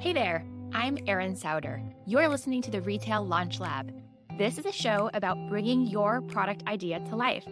Hey 0.00 0.12
there, 0.12 0.44
I'm 0.72 0.96
Erin 1.08 1.34
Souder. 1.34 1.82
You're 2.06 2.28
listening 2.28 2.62
to 2.62 2.70
the 2.70 2.80
Retail 2.80 3.26
Launch 3.26 3.58
Lab. 3.58 3.92
This 4.38 4.56
is 4.56 4.64
a 4.64 4.70
show 4.70 5.10
about 5.12 5.36
bringing 5.48 5.88
your 5.88 6.22
product 6.22 6.62
idea 6.68 7.00
to 7.00 7.16
life. 7.16 7.44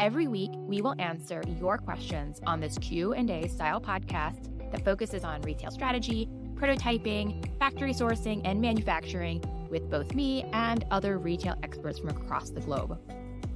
Every 0.00 0.26
week, 0.26 0.50
we 0.56 0.82
will 0.82 0.96
answer 0.98 1.40
your 1.60 1.78
questions 1.78 2.40
on 2.48 2.58
this 2.58 2.78
Q&A 2.78 3.46
style 3.46 3.80
podcast 3.80 4.50
that 4.72 4.84
focuses 4.84 5.22
on 5.22 5.40
retail 5.42 5.70
strategy, 5.70 6.28
prototyping, 6.56 7.48
factory 7.60 7.92
sourcing, 7.92 8.40
and 8.44 8.60
manufacturing 8.60 9.40
with 9.70 9.88
both 9.88 10.16
me 10.16 10.46
and 10.52 10.84
other 10.90 11.16
retail 11.16 11.54
experts 11.62 12.00
from 12.00 12.08
across 12.08 12.50
the 12.50 12.60
globe. 12.60 12.98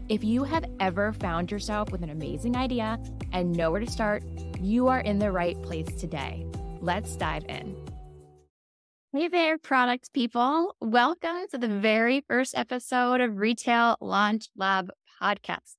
If 0.08 0.22
you 0.22 0.44
have 0.44 0.64
ever 0.78 1.12
found 1.12 1.50
yourself 1.50 1.90
with 1.90 2.04
an 2.04 2.10
amazing 2.10 2.56
idea 2.56 3.00
and 3.32 3.50
know 3.50 3.72
where 3.72 3.80
to 3.80 3.90
start, 3.90 4.22
you 4.60 4.86
are 4.86 5.00
in 5.00 5.18
the 5.18 5.32
right 5.32 5.60
place 5.60 5.92
today. 5.96 6.46
Let's 6.80 7.16
dive 7.16 7.46
in. 7.48 7.91
Hey 9.14 9.28
there, 9.28 9.58
product 9.58 10.14
people. 10.14 10.74
Welcome 10.80 11.44
to 11.50 11.58
the 11.58 11.68
very 11.68 12.24
first 12.26 12.56
episode 12.56 13.20
of 13.20 13.36
Retail 13.36 13.98
Launch 14.00 14.48
Lab 14.56 14.90
podcast. 15.20 15.74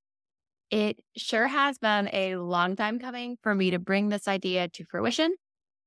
It 0.70 1.00
sure 1.18 1.48
has 1.48 1.80
been 1.80 2.12
a 2.14 2.36
long 2.36 2.76
time 2.76 3.00
coming 3.00 3.38
for 3.42 3.56
me 3.56 3.72
to 3.72 3.80
bring 3.80 4.10
this 4.10 4.28
idea 4.28 4.68
to 4.68 4.86
fruition. 4.86 5.34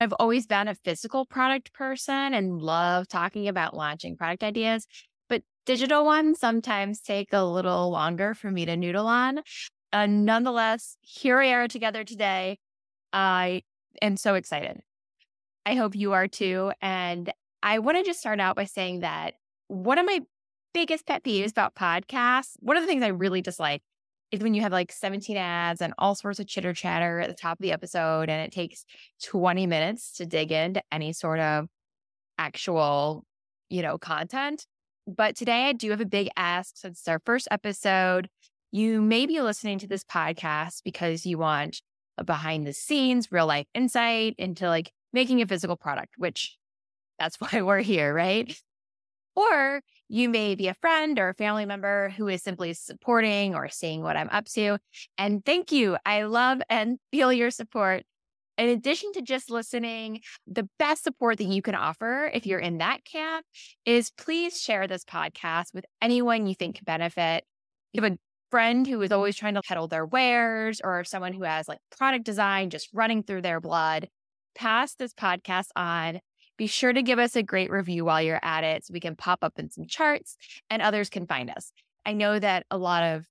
I've 0.01 0.13
always 0.15 0.49
been 0.49 0.67
a 0.67 0.75
physical 0.75 1.25
product 1.25 1.73
person 1.73 2.35
and 2.35 2.61
love 2.61 3.07
talking 3.07 3.47
about 3.47 3.77
launching 3.77 4.17
product 4.17 4.43
ideas, 4.43 4.89
but 5.29 5.43
digital 5.67 6.05
ones 6.05 6.41
sometimes 6.41 7.01
take 7.01 7.33
a 7.33 7.45
little 7.45 7.91
longer 7.91 8.35
for 8.35 8.51
me 8.51 8.67
to 8.67 8.77
noodle 8.77 9.07
on. 9.07 9.39
Uh, 9.93 10.07
nonetheless, 10.07 10.97
here 11.01 11.39
we 11.39 11.53
are 11.53 11.69
together 11.69 12.03
today. 12.03 12.59
I 13.13 13.63
am 14.03 14.17
so 14.17 14.35
excited. 14.35 14.81
I 15.67 15.75
hope 15.75 15.97
you 15.97 16.13
are 16.13 16.29
too. 16.29 16.71
And 16.81 17.33
I 17.61 17.81
want 17.81 17.99
to 17.99 18.05
just 18.05 18.21
start 18.21 18.39
out 18.39 18.55
by 18.55 18.65
saying 18.65 19.01
that 19.01 19.35
one 19.67 19.99
of 19.99 20.07
my 20.07 20.21
biggest 20.73 21.07
pet 21.07 21.25
peeves 21.25 21.51
about 21.51 21.75
podcasts, 21.75 22.53
one 22.61 22.77
of 22.77 22.85
the 22.85 22.87
things 22.87 23.03
I 23.03 23.09
really 23.09 23.43
dislike 23.43 23.83
is 24.31 24.41
when 24.41 24.55
you 24.55 24.63
have 24.63 24.71
like 24.71 24.93
17 24.93 25.37
ads 25.37 25.81
and 25.81 25.93
all 25.99 26.15
sorts 26.15 26.39
of 26.39 26.47
chitter 26.47 26.73
chatter 26.73 27.19
at 27.19 27.29
the 27.29 27.35
top 27.35 27.59
of 27.59 27.63
the 27.63 27.73
episode 27.73 28.29
and 28.29 28.47
it 28.47 28.53
takes 28.53 28.85
20 29.25 29.67
minutes 29.67 30.13
to 30.13 30.27
dig 30.27 30.53
into 30.53 30.83
any 30.93 31.13
sort 31.13 31.41
of 31.41 31.67
actual, 32.39 33.25
you 33.69 33.83
know, 33.83 33.99
content. 33.99 34.67
But 35.09 35.35
today 35.35 35.65
I 35.65 35.73
do 35.73 35.91
have 35.91 36.01
a 36.01 36.07
big 36.07 36.29
ask 36.37 36.77
since 36.77 37.01
it's 37.01 37.09
our 37.09 37.21
first 37.27 37.49
episode. 37.51 38.29
You 38.71 39.01
may 39.01 39.27
be 39.27 39.41
listening 39.41 39.81
to 39.81 39.89
this 39.89 40.05
podcast 40.05 40.83
because 40.85 41.27
you 41.27 41.39
want 41.39 41.83
a 42.19 42.25
behind 42.25 42.67
the 42.67 42.73
scenes, 42.73 43.33
real 43.33 43.47
life 43.47 43.67
insight 43.75 44.35
into 44.39 44.69
like 44.69 44.93
making 45.17 45.43
a 45.43 45.47
physical 45.47 45.77
product, 45.77 46.13
which 46.19 46.57
that's 47.19 47.37
why 47.41 47.63
we're 47.63 47.81
here, 47.81 48.15
right? 48.15 48.57
Or 49.35 49.81
you 50.09 50.29
may 50.29 50.55
be 50.55 50.69
a 50.69 50.75
friend 50.75 51.19
or 51.19 51.31
a 51.31 51.35
family 51.35 51.67
member 51.67 52.11
who 52.11 52.29
is 52.29 52.43
simply 52.43 52.73
supporting 52.75 53.55
or 53.55 53.69
seeing 53.69 54.03
what 54.03 54.17
I'm 54.17 54.31
up 54.31 54.45
to. 54.55 54.79
And 55.19 55.45
thank 55.45 55.73
you. 55.73 55.97
I 56.07 56.23
love 56.23 56.61
and 56.71 56.99
feel 57.11 57.33
your 57.33 57.51
support. 57.51 58.05
In 58.57 58.69
addition 58.71 59.13
to 59.13 59.23
just 59.23 59.51
listening, 59.51 60.21
the 60.47 60.67
best 60.79 61.05
support 61.05 61.37
that 61.39 61.45
you 61.45 61.61
can 61.61 61.75
offer 61.75 62.31
if 62.33 62.47
you're 62.47 62.59
in 62.59 62.79
that 62.79 63.05
camp 63.05 63.45
is 63.85 64.11
please 64.17 64.63
share 64.63 64.87
this 64.87 65.05
podcast 65.05 65.75
with 65.75 65.85
anyone 66.01 66.47
you 66.47 66.55
think 66.55 66.77
can 66.77 66.85
benefit. 66.85 67.45
You 67.93 68.03
have 68.03 68.13
a 68.13 68.19
friend 68.51 68.87
who 68.87 69.03
is 69.03 69.13
always 69.13 69.37
trying 69.37 69.55
to 69.55 69.63
peddle 69.63 69.89
their 69.89 70.07
wares 70.07 70.81
or 70.83 71.05
someone 71.05 71.35
who 71.35 71.43
has 71.43 71.69
like 71.69 71.81
product 71.99 72.25
design 72.25 72.71
just 72.71 72.89
running 72.95 73.23
through 73.23 73.43
their 73.43 73.61
blood 73.61 74.09
pass 74.57 74.95
this 74.95 75.15
podcast 75.15 75.69
on. 75.77 76.21
Be 76.57 76.67
sure 76.67 76.93
to 76.93 77.03
give 77.03 77.19
us 77.19 77.37
a 77.37 77.43
great 77.43 77.71
review 77.71 78.05
while 78.05 78.23
you're 78.23 78.41
at 78.43 78.65
it 78.65 78.85
so 78.85 78.93
we 78.93 79.01
can 79.01 79.15
pop 79.15 79.41
up 79.43 79.59
in 79.59 79.71
some 79.71 79.87
charts 79.87 80.37
and 80.71 80.81
others 80.81 81.11
can 81.11 81.27
find 81.27 81.51
us. 81.51 81.71
I 82.07 82.15
know 82.15 82.39
that 82.39 82.65
a 82.71 82.79
lot 82.79 83.03
of 83.03 83.27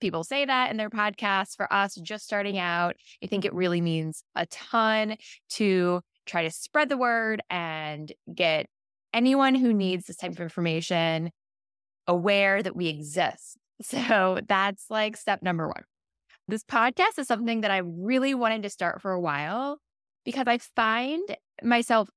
people 0.00 0.24
say 0.24 0.44
that 0.44 0.70
in 0.70 0.76
their 0.76 0.90
podcasts. 0.90 1.56
For 1.56 1.72
us, 1.72 1.94
just 1.94 2.24
starting 2.24 2.58
out, 2.58 2.96
I 3.22 3.26
think 3.26 3.44
it 3.44 3.54
really 3.54 3.80
means 3.80 4.24
a 4.34 4.46
ton 4.46 5.16
to 5.50 6.00
try 6.26 6.42
to 6.42 6.50
spread 6.50 6.88
the 6.88 6.96
word 6.96 7.40
and 7.48 8.12
get 8.34 8.66
anyone 9.14 9.54
who 9.54 9.72
needs 9.72 10.06
this 10.06 10.16
type 10.16 10.32
of 10.32 10.40
information 10.40 11.30
aware 12.06 12.62
that 12.62 12.76
we 12.76 12.88
exist. 12.88 13.58
So 13.82 14.40
that's 14.48 14.86
like 14.88 15.18
step 15.18 15.42
number 15.42 15.68
one. 15.68 15.82
This 16.48 16.64
podcast 16.64 17.18
is 17.18 17.26
something 17.26 17.60
that 17.60 17.70
I 17.70 17.82
really 17.84 18.34
wanted 18.34 18.62
to 18.62 18.70
start 18.70 19.02
for 19.02 19.12
a 19.12 19.20
while 19.20 19.80
because 20.26 20.44
I 20.46 20.58
find 20.58 21.36
myself 21.62 22.10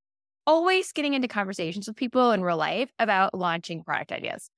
always 0.46 0.92
getting 0.92 1.14
into 1.14 1.28
conversations 1.28 1.88
with 1.88 1.96
people 1.96 2.32
in 2.32 2.42
real 2.42 2.58
life 2.58 2.90
about 3.00 3.34
launching 3.34 3.84
product 3.84 4.12
ideas. 4.12 4.50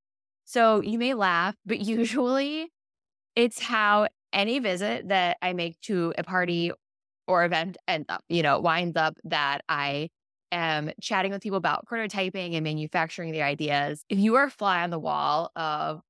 So 0.45 0.81
you 0.81 0.97
may 0.97 1.13
laugh, 1.13 1.55
but 1.65 1.79
usually 1.85 2.71
it's 3.35 3.59
how 3.59 4.07
any 4.33 4.59
visit 4.59 5.09
that 5.09 5.37
I 5.41 5.53
make 5.53 5.79
to 5.81 6.13
a 6.17 6.23
party 6.23 6.71
or 7.27 7.43
event 7.43 7.77
ends 7.87 8.07
up, 8.09 8.23
you 8.29 8.41
know, 8.41 8.59
winds 8.59 8.95
up 8.97 9.17
that 9.25 9.61
I 9.69 10.09
am 10.51 10.91
chatting 11.01 11.31
with 11.31 11.41
people 11.41 11.57
about 11.57 11.85
prototyping 11.85 12.55
and 12.55 12.63
manufacturing 12.63 13.31
the 13.31 13.41
ideas. 13.41 14.03
If 14.09 14.17
you 14.17 14.35
are 14.35 14.45
a 14.45 14.49
fly 14.49 14.83
on 14.83 14.89
the 14.89 14.99
wall 14.99 15.51
of 15.55 16.01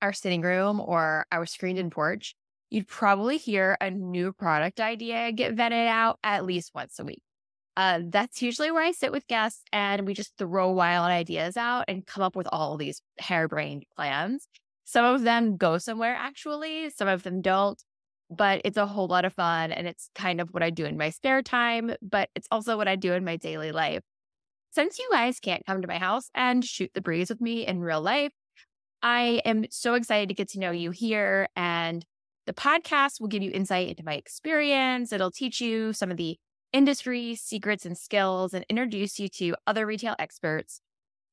our 0.00 0.12
sitting 0.14 0.40
room 0.40 0.80
or 0.80 1.26
our 1.30 1.44
screened 1.46 1.78
in 1.78 1.90
porch, 1.90 2.34
you'd 2.76 2.86
probably 2.86 3.38
hear 3.38 3.74
a 3.80 3.90
new 3.90 4.34
product 4.34 4.80
idea 4.80 5.32
get 5.32 5.56
vetted 5.56 5.88
out 5.88 6.18
at 6.22 6.44
least 6.44 6.72
once 6.74 6.98
a 6.98 7.04
week. 7.04 7.22
Uh, 7.74 8.00
that's 8.08 8.42
usually 8.42 8.70
where 8.70 8.82
I 8.82 8.92
sit 8.92 9.12
with 9.12 9.26
guests 9.26 9.62
and 9.72 10.06
we 10.06 10.12
just 10.12 10.36
throw 10.36 10.70
wild 10.70 11.06
ideas 11.06 11.56
out 11.56 11.86
and 11.88 12.06
come 12.06 12.22
up 12.22 12.36
with 12.36 12.46
all 12.52 12.76
these 12.76 13.00
harebrained 13.18 13.84
plans. 13.96 14.46
Some 14.84 15.06
of 15.06 15.22
them 15.22 15.56
go 15.56 15.78
somewhere 15.78 16.14
actually, 16.14 16.90
some 16.90 17.08
of 17.08 17.22
them 17.22 17.40
don't, 17.40 17.82
but 18.30 18.60
it's 18.62 18.76
a 18.76 18.86
whole 18.86 19.08
lot 19.08 19.24
of 19.24 19.32
fun. 19.32 19.72
And 19.72 19.86
it's 19.86 20.10
kind 20.14 20.38
of 20.38 20.50
what 20.50 20.62
I 20.62 20.68
do 20.68 20.84
in 20.84 20.98
my 20.98 21.08
spare 21.08 21.42
time, 21.42 21.94
but 22.02 22.28
it's 22.34 22.48
also 22.50 22.76
what 22.76 22.88
I 22.88 22.96
do 22.96 23.14
in 23.14 23.24
my 23.24 23.36
daily 23.36 23.72
life. 23.72 24.02
Since 24.72 24.98
you 24.98 25.08
guys 25.10 25.40
can't 25.40 25.64
come 25.64 25.80
to 25.80 25.88
my 25.88 25.98
house 25.98 26.28
and 26.34 26.62
shoot 26.62 26.90
the 26.92 27.00
breeze 27.00 27.30
with 27.30 27.40
me 27.40 27.66
in 27.66 27.80
real 27.80 28.02
life, 28.02 28.32
I 29.02 29.40
am 29.46 29.64
so 29.70 29.94
excited 29.94 30.28
to 30.28 30.34
get 30.34 30.50
to 30.50 30.58
know 30.58 30.72
you 30.72 30.90
here 30.90 31.48
and 31.56 32.04
the 32.46 32.52
podcast 32.52 33.20
will 33.20 33.28
give 33.28 33.42
you 33.42 33.50
insight 33.50 33.88
into 33.88 34.04
my 34.04 34.14
experience. 34.14 35.12
It'll 35.12 35.30
teach 35.30 35.60
you 35.60 35.92
some 35.92 36.10
of 36.10 36.16
the 36.16 36.38
industry 36.72 37.34
secrets 37.34 37.84
and 37.84 37.96
skills 37.96 38.54
and 38.54 38.64
introduce 38.68 39.18
you 39.18 39.28
to 39.28 39.56
other 39.66 39.84
retail 39.86 40.14
experts 40.18 40.80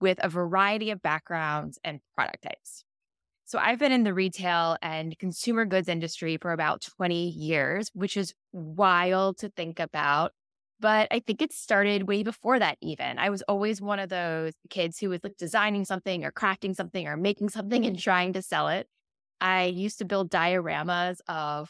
with 0.02 0.20
a 0.22 0.30
variety 0.30 0.90
of 0.90 1.02
backgrounds 1.02 1.80
and 1.84 2.00
product 2.16 2.44
types. 2.44 2.84
So, 3.46 3.60
I've 3.60 3.78
been 3.78 3.92
in 3.92 4.04
the 4.04 4.14
retail 4.14 4.78
and 4.82 5.18
consumer 5.20 5.66
goods 5.66 5.88
industry 5.88 6.38
for 6.42 6.52
about 6.52 6.82
20 6.98 7.30
years, 7.30 7.92
which 7.94 8.18
is 8.18 8.34
wild 8.52 9.38
to 9.40 9.50
think 9.50 9.80
about. 9.80 10.32
But 10.80 11.08
I 11.12 11.20
think 11.20 11.42
it 11.42 11.54
started 11.54 12.08
way 12.08 12.24
before 12.24 12.58
that, 12.60 12.78
even. 12.82 13.20
I 13.20 13.30
was 13.30 13.42
always 13.44 13.80
one 13.80 14.00
of 14.00 14.10
those 14.10 14.54
kids 14.70 14.98
who 14.98 15.10
was 15.10 15.20
like 15.24 15.38
designing 15.38 15.86
something 15.86 16.26
or 16.26 16.32
crafting 16.32 16.76
something 16.76 17.08
or 17.08 17.16
making 17.16 17.50
something 17.50 17.86
and 17.86 17.98
trying 17.98 18.34
to 18.34 18.42
sell 18.42 18.70
it. 18.70 18.88
I 19.44 19.66
used 19.66 19.98
to 19.98 20.06
build 20.06 20.32
dioramas 20.32 21.18
of 21.28 21.70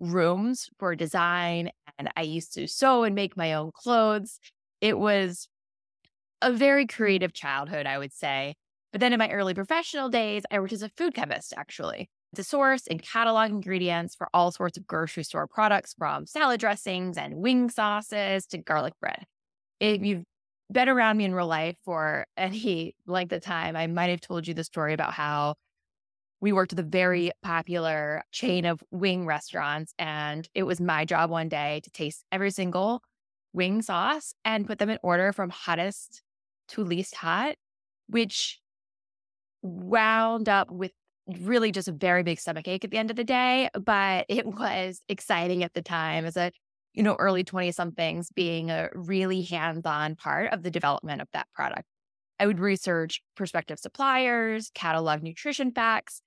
rooms 0.00 0.70
for 0.78 0.96
design, 0.96 1.70
and 1.98 2.10
I 2.16 2.22
used 2.22 2.54
to 2.54 2.66
sew 2.66 3.04
and 3.04 3.14
make 3.14 3.36
my 3.36 3.52
own 3.52 3.72
clothes. 3.74 4.40
It 4.80 4.98
was 4.98 5.48
a 6.40 6.50
very 6.50 6.86
mm. 6.86 6.92
creative 6.92 7.34
childhood, 7.34 7.86
I 7.86 7.98
would 7.98 8.12
say. 8.12 8.54
But 8.90 9.00
then 9.00 9.12
in 9.12 9.18
my 9.18 9.30
early 9.30 9.52
professional 9.52 10.08
days, 10.08 10.44
I 10.50 10.58
worked 10.58 10.72
as 10.72 10.82
a 10.82 10.88
food 10.88 11.14
chemist, 11.14 11.52
actually, 11.56 12.08
to 12.34 12.42
source 12.42 12.86
and 12.86 13.02
catalog 13.02 13.50
ingredients 13.50 14.14
for 14.14 14.28
all 14.32 14.50
sorts 14.50 14.78
of 14.78 14.86
grocery 14.86 15.24
store 15.24 15.46
products 15.46 15.94
from 15.96 16.26
salad 16.26 16.60
dressings 16.60 17.18
and 17.18 17.36
wing 17.36 17.68
sauces 17.68 18.46
to 18.46 18.58
garlic 18.58 18.94
bread. 18.98 19.24
If 19.78 20.02
you've 20.02 20.24
been 20.70 20.88
around 20.88 21.18
me 21.18 21.26
in 21.26 21.34
real 21.34 21.46
life 21.46 21.76
for 21.84 22.26
any 22.38 22.96
length 23.06 23.32
of 23.32 23.42
time, 23.42 23.76
I 23.76 23.86
might 23.88 24.08
have 24.08 24.22
told 24.22 24.48
you 24.48 24.54
the 24.54 24.64
story 24.64 24.94
about 24.94 25.12
how 25.12 25.54
we 26.42 26.52
worked 26.52 26.72
with 26.72 26.80
a 26.80 26.82
very 26.82 27.30
popular 27.42 28.24
chain 28.32 28.66
of 28.66 28.82
wing 28.90 29.24
restaurants. 29.24 29.94
And 29.96 30.46
it 30.54 30.64
was 30.64 30.80
my 30.80 31.04
job 31.04 31.30
one 31.30 31.48
day 31.48 31.80
to 31.84 31.90
taste 31.90 32.24
every 32.32 32.50
single 32.50 33.00
wing 33.52 33.80
sauce 33.80 34.34
and 34.44 34.66
put 34.66 34.80
them 34.80 34.90
in 34.90 34.98
order 35.04 35.32
from 35.32 35.50
hottest 35.50 36.20
to 36.68 36.82
least 36.82 37.14
hot, 37.14 37.54
which 38.08 38.60
wound 39.62 40.48
up 40.48 40.68
with 40.68 40.90
really 41.38 41.70
just 41.70 41.86
a 41.86 41.92
very 41.92 42.24
big 42.24 42.40
stomach 42.40 42.66
ache 42.66 42.84
at 42.84 42.90
the 42.90 42.98
end 42.98 43.10
of 43.10 43.16
the 43.16 43.24
day. 43.24 43.70
But 43.80 44.26
it 44.28 44.44
was 44.58 45.00
exciting 45.08 45.62
at 45.62 45.74
the 45.74 45.82
time 45.82 46.24
as 46.24 46.36
a, 46.36 46.50
you 46.92 47.04
know, 47.04 47.14
early 47.20 47.44
20 47.44 47.70
somethings 47.70 48.30
being 48.34 48.68
a 48.68 48.88
really 48.94 49.42
hands 49.42 49.86
on 49.86 50.16
part 50.16 50.52
of 50.52 50.64
the 50.64 50.72
development 50.72 51.22
of 51.22 51.28
that 51.34 51.46
product. 51.54 51.84
I 52.40 52.48
would 52.48 52.58
research 52.58 53.22
prospective 53.36 53.78
suppliers, 53.78 54.72
catalog 54.74 55.22
nutrition 55.22 55.70
facts, 55.70 56.20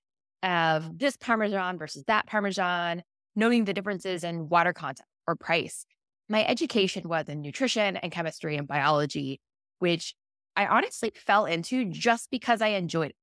of 0.46 0.98
this 0.98 1.18
Parmesan 1.18 1.78
versus 1.78 2.04
that 2.08 2.28
Parmesan, 2.28 3.04
noting 3.36 3.66
the 3.66 3.74
differences 3.74 4.24
in 4.24 4.48
water 4.48 4.72
content 4.74 5.08
or 5.28 5.36
price. 5.36 5.86
my 6.30 6.46
education 6.46 7.08
was 7.10 7.28
in 7.28 7.42
nutrition 7.42 7.98
and 7.98 8.12
chemistry 8.12 8.56
and 8.58 8.68
biology, 8.68 9.42
which 9.80 10.16
I 10.56 10.66
honestly 10.68 11.12
fell 11.16 11.46
into 11.46 11.86
just 11.86 12.32
because 12.32 12.62
I 12.62 12.70
enjoyed 12.70 13.10
it. 13.12 13.16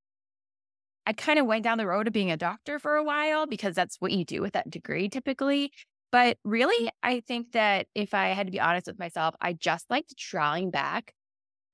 I 1.06 1.12
kind 1.12 1.38
of 1.38 1.46
went 1.46 1.64
down 1.64 1.78
the 1.78 1.86
road 1.86 2.06
of 2.06 2.12
being 2.12 2.30
a 2.30 2.36
doctor 2.36 2.78
for 2.78 2.94
a 2.94 3.02
while 3.02 3.46
because 3.46 3.74
that's 3.74 3.96
what 4.00 4.12
you 4.12 4.24
do 4.24 4.40
with 4.40 4.52
that 4.52 4.70
degree 4.70 5.08
typically. 5.08 5.72
But 6.12 6.36
really, 6.44 6.90
I 7.02 7.20
think 7.20 7.52
that 7.52 7.86
if 7.94 8.14
I 8.14 8.28
had 8.28 8.46
to 8.46 8.52
be 8.52 8.60
honest 8.60 8.86
with 8.86 8.98
myself, 8.98 9.34
I 9.40 9.54
just 9.54 9.90
liked 9.90 10.14
drawing 10.16 10.70
back 10.70 11.14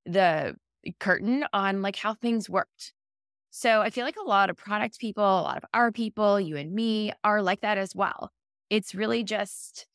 the 0.05 0.55
curtain 0.99 1.45
on 1.53 1.81
like 1.81 1.97
how 1.97 2.13
things 2.13 2.49
worked. 2.49 2.93
So 3.51 3.81
I 3.81 3.89
feel 3.89 4.05
like 4.05 4.17
a 4.17 4.27
lot 4.27 4.49
of 4.49 4.57
product 4.57 4.99
people, 4.99 5.23
a 5.23 5.41
lot 5.41 5.57
of 5.57 5.65
our 5.73 5.91
people, 5.91 6.39
you 6.39 6.55
and 6.55 6.71
me 6.71 7.11
are 7.23 7.41
like 7.41 7.61
that 7.61 7.77
as 7.77 7.95
well. 7.95 8.31
It's 8.69 8.93
really 8.93 9.23
just 9.23 9.87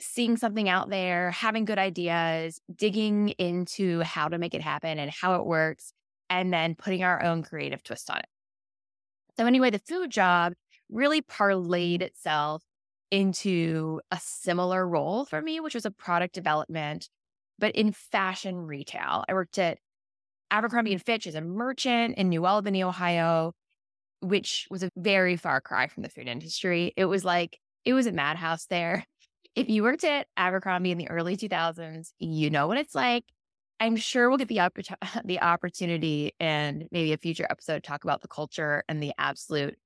seeing 0.00 0.36
something 0.36 0.68
out 0.68 0.90
there, 0.90 1.30
having 1.32 1.64
good 1.64 1.78
ideas, 1.78 2.60
digging 2.74 3.30
into 3.30 4.00
how 4.02 4.28
to 4.28 4.38
make 4.38 4.54
it 4.54 4.62
happen 4.62 4.98
and 4.98 5.10
how 5.10 5.36
it 5.36 5.46
works, 5.46 5.92
and 6.30 6.52
then 6.52 6.74
putting 6.76 7.04
our 7.04 7.22
own 7.22 7.42
creative 7.42 7.82
twist 7.82 8.10
on 8.10 8.18
it. 8.18 8.26
So, 9.38 9.46
anyway, 9.46 9.70
the 9.70 9.78
food 9.78 10.10
job 10.10 10.54
really 10.90 11.22
parlayed 11.22 12.02
itself 12.02 12.62
into 13.10 14.00
a 14.10 14.18
similar 14.20 14.86
role 14.86 15.24
for 15.24 15.40
me, 15.40 15.60
which 15.60 15.74
was 15.74 15.86
a 15.86 15.90
product 15.90 16.34
development, 16.34 17.08
but 17.58 17.74
in 17.74 17.92
fashion 17.92 18.56
retail. 18.58 19.24
I 19.28 19.34
worked 19.34 19.58
at 19.58 19.78
Abercrombie 20.52 20.92
and 20.92 21.02
Fitch 21.02 21.26
is 21.26 21.34
a 21.34 21.40
merchant 21.40 22.16
in 22.18 22.28
New 22.28 22.44
Albany, 22.44 22.82
Ohio, 22.82 23.54
which 24.20 24.68
was 24.70 24.82
a 24.82 24.90
very 24.96 25.36
far 25.36 25.62
cry 25.62 25.88
from 25.88 26.02
the 26.02 26.10
food 26.10 26.28
industry. 26.28 26.92
It 26.94 27.06
was 27.06 27.24
like, 27.24 27.58
it 27.86 27.94
was 27.94 28.06
a 28.06 28.12
madhouse 28.12 28.66
there. 28.66 29.04
If 29.56 29.68
you 29.68 29.82
worked 29.82 30.04
at 30.04 30.26
Abercrombie 30.36 30.92
in 30.92 30.98
the 30.98 31.08
early 31.08 31.36
2000s, 31.36 32.10
you 32.18 32.50
know 32.50 32.66
what 32.66 32.78
it's 32.78 32.94
like. 32.94 33.24
I'm 33.80 33.96
sure 33.96 34.28
we'll 34.28 34.38
get 34.38 34.48
the, 34.48 34.58
oppor- 34.58 34.96
the 35.24 35.40
opportunity 35.40 36.32
and 36.38 36.86
maybe 36.92 37.12
a 37.14 37.18
future 37.18 37.46
episode 37.48 37.76
to 37.76 37.80
talk 37.80 38.04
about 38.04 38.20
the 38.20 38.28
culture 38.28 38.84
and 38.88 39.02
the 39.02 39.12
absolute 39.18 39.76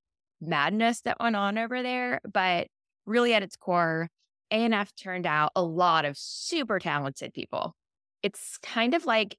madness 0.41 1.01
that 1.03 1.19
went 1.21 1.37
on 1.37 1.59
over 1.59 1.83
there. 1.83 2.21
But 2.31 2.67
really, 3.07 3.35
at 3.35 3.43
its 3.43 3.57
core, 3.57 4.09
A&F 4.51 4.95
turned 4.97 5.27
out 5.27 5.53
a 5.55 5.63
lot 5.63 6.05
of 6.05 6.19
super 6.19 6.81
talented 6.81 7.33
people. 7.33 7.75
It's 8.23 8.59
kind 8.59 8.95
of 8.95 9.07
like 9.07 9.37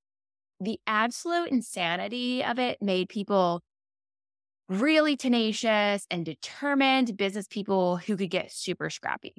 the 0.60 0.80
absolute 0.88 1.50
insanity 1.50 2.44
of 2.44 2.60
it 2.60 2.82
made 2.82 3.10
people 3.10 3.62
really 4.70 5.16
tenacious 5.16 6.06
and 6.12 6.26
determined 6.26 7.16
business 7.16 7.48
people 7.48 7.98
who 7.98 8.18
could 8.18 8.30
get 8.30 8.52
super 8.52 8.90
scrappy. 8.90 9.36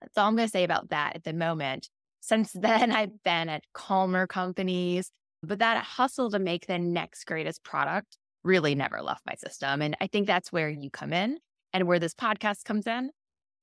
That's 0.00 0.16
all 0.16 0.28
I'm 0.28 0.36
going 0.36 0.46
to 0.46 0.52
say 0.52 0.64
about 0.64 0.90
that 0.90 1.16
at 1.16 1.24
the 1.24 1.32
moment. 1.32 1.88
Since 2.20 2.52
then, 2.54 2.92
I've 2.92 3.22
been 3.22 3.48
at 3.48 3.64
calmer 3.72 4.26
companies, 4.26 5.10
but 5.42 5.58
that 5.58 5.82
hustle 5.84 6.30
to 6.30 6.38
make 6.38 6.66
the 6.66 6.78
next 6.78 7.24
greatest 7.24 7.64
product 7.64 8.16
really 8.44 8.74
never 8.74 9.02
left 9.02 9.22
my 9.26 9.34
system. 9.34 9.82
And 9.82 9.96
I 10.00 10.06
think 10.06 10.26
that's 10.26 10.52
where 10.52 10.70
you 10.70 10.90
come 10.90 11.12
in 11.12 11.38
and 11.72 11.86
where 11.86 11.98
this 11.98 12.14
podcast 12.14 12.64
comes 12.64 12.86
in. 12.86 13.10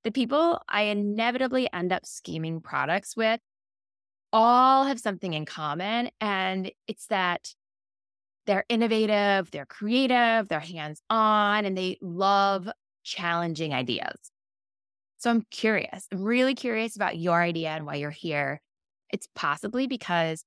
The 0.03 0.12
people 0.12 0.62
I 0.69 0.83
inevitably 0.83 1.71
end 1.74 1.92
up 1.92 2.06
scheming 2.06 2.62
products 2.62 3.15
with 3.18 3.39
all 4.33 4.85
have 4.85 5.00
something 5.00 5.33
in 5.33 5.45
common. 5.45 6.09
And 6.21 6.71
it's 6.88 7.07
that 7.07 7.53
they're 8.45 8.65
innovative, 8.69 9.51
they're 9.51 9.65
creative, 9.65 10.47
they're 10.47 10.59
hands 10.59 11.01
on, 11.09 11.65
and 11.65 11.77
they 11.77 11.97
love 12.01 12.69
challenging 13.03 13.74
ideas. 13.74 14.31
So 15.18 15.29
I'm 15.29 15.45
curious. 15.51 16.07
I'm 16.12 16.24
really 16.24 16.56
curious 16.56 16.95
about 16.95 17.18
your 17.18 17.41
idea 17.41 17.69
and 17.69 17.85
why 17.85 17.95
you're 17.95 18.12
here. 18.12 18.62
It's 19.09 19.27
possibly 19.35 19.88
because 19.88 20.44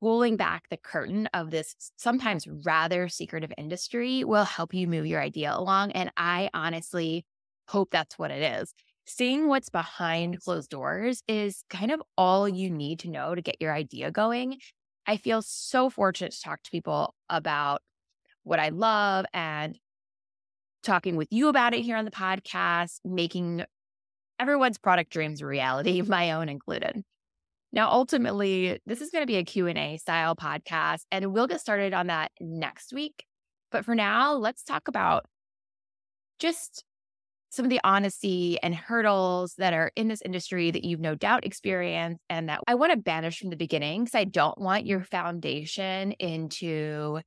pulling 0.00 0.36
back 0.36 0.64
the 0.70 0.76
curtain 0.76 1.28
of 1.34 1.50
this 1.50 1.74
sometimes 1.96 2.46
rather 2.48 3.08
secretive 3.08 3.52
industry 3.58 4.24
will 4.24 4.44
help 4.44 4.72
you 4.72 4.86
move 4.86 5.06
your 5.06 5.20
idea 5.20 5.54
along. 5.54 5.92
And 5.92 6.10
I 6.16 6.50
honestly 6.54 7.24
hope 7.68 7.90
that's 7.90 8.18
what 8.18 8.30
it 8.30 8.60
is. 8.60 8.74
Seeing 9.12 9.48
what's 9.48 9.68
behind 9.68 10.40
closed 10.40 10.70
doors 10.70 11.20
is 11.26 11.64
kind 11.68 11.90
of 11.90 12.00
all 12.16 12.48
you 12.48 12.70
need 12.70 13.00
to 13.00 13.10
know 13.10 13.34
to 13.34 13.42
get 13.42 13.56
your 13.58 13.74
idea 13.74 14.12
going. 14.12 14.58
I 15.04 15.16
feel 15.16 15.42
so 15.42 15.90
fortunate 15.90 16.30
to 16.30 16.40
talk 16.40 16.62
to 16.62 16.70
people 16.70 17.16
about 17.28 17.82
what 18.44 18.60
I 18.60 18.68
love 18.68 19.26
and 19.34 19.76
talking 20.84 21.16
with 21.16 21.26
you 21.32 21.48
about 21.48 21.74
it 21.74 21.80
here 21.80 21.96
on 21.96 22.04
the 22.04 22.12
podcast, 22.12 23.00
making 23.04 23.64
everyone's 24.38 24.78
product 24.78 25.10
dreams 25.10 25.40
a 25.40 25.46
reality, 25.46 26.02
my 26.06 26.30
own 26.30 26.48
included. 26.48 27.02
Now, 27.72 27.90
ultimately, 27.90 28.78
this 28.86 29.00
is 29.00 29.10
going 29.10 29.22
to 29.22 29.26
be 29.26 29.38
a 29.38 29.44
Q&A 29.44 29.96
style 29.96 30.36
podcast, 30.36 31.00
and 31.10 31.32
we'll 31.32 31.48
get 31.48 31.60
started 31.60 31.92
on 31.94 32.06
that 32.06 32.30
next 32.40 32.92
week. 32.92 33.24
But 33.72 33.84
for 33.84 33.96
now, 33.96 34.34
let's 34.34 34.62
talk 34.62 34.86
about 34.86 35.26
just 36.38 36.84
some 37.50 37.64
of 37.64 37.70
the 37.70 37.80
honesty 37.82 38.58
and 38.62 38.74
hurdles 38.74 39.54
that 39.58 39.72
are 39.72 39.90
in 39.96 40.06
this 40.06 40.22
industry 40.22 40.70
that 40.70 40.84
you've 40.84 41.00
no 41.00 41.16
doubt 41.16 41.44
experienced 41.44 42.20
and 42.30 42.48
that 42.48 42.60
I 42.66 42.76
want 42.76 42.92
to 42.92 42.96
banish 42.96 43.40
from 43.40 43.50
the 43.50 43.56
beginning 43.56 44.04
because 44.04 44.14
I 44.14 44.24
don't 44.24 44.56
want 44.58 44.86
your 44.86 45.02
foundation 45.02 46.12
into 46.12 47.20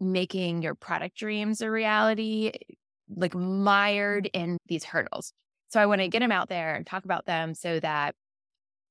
making 0.00 0.62
your 0.62 0.74
product 0.74 1.16
dreams 1.16 1.60
a 1.60 1.70
reality, 1.70 2.52
like 3.14 3.34
mired 3.34 4.30
in 4.32 4.56
these 4.66 4.82
hurdles. 4.82 5.32
So 5.68 5.80
I 5.80 5.86
want 5.86 6.00
to 6.00 6.08
get 6.08 6.20
them 6.20 6.32
out 6.32 6.48
there 6.48 6.74
and 6.74 6.86
talk 6.86 7.04
about 7.04 7.26
them 7.26 7.54
so 7.54 7.78
that 7.80 8.14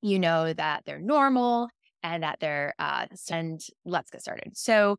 you 0.02 0.20
know 0.20 0.52
that 0.52 0.84
they're 0.84 1.00
normal 1.00 1.68
and 2.04 2.22
that 2.22 2.38
they're, 2.38 2.74
uh, 2.78 3.06
and 3.30 3.60
let's 3.84 4.10
get 4.10 4.22
started. 4.22 4.56
So 4.56 4.96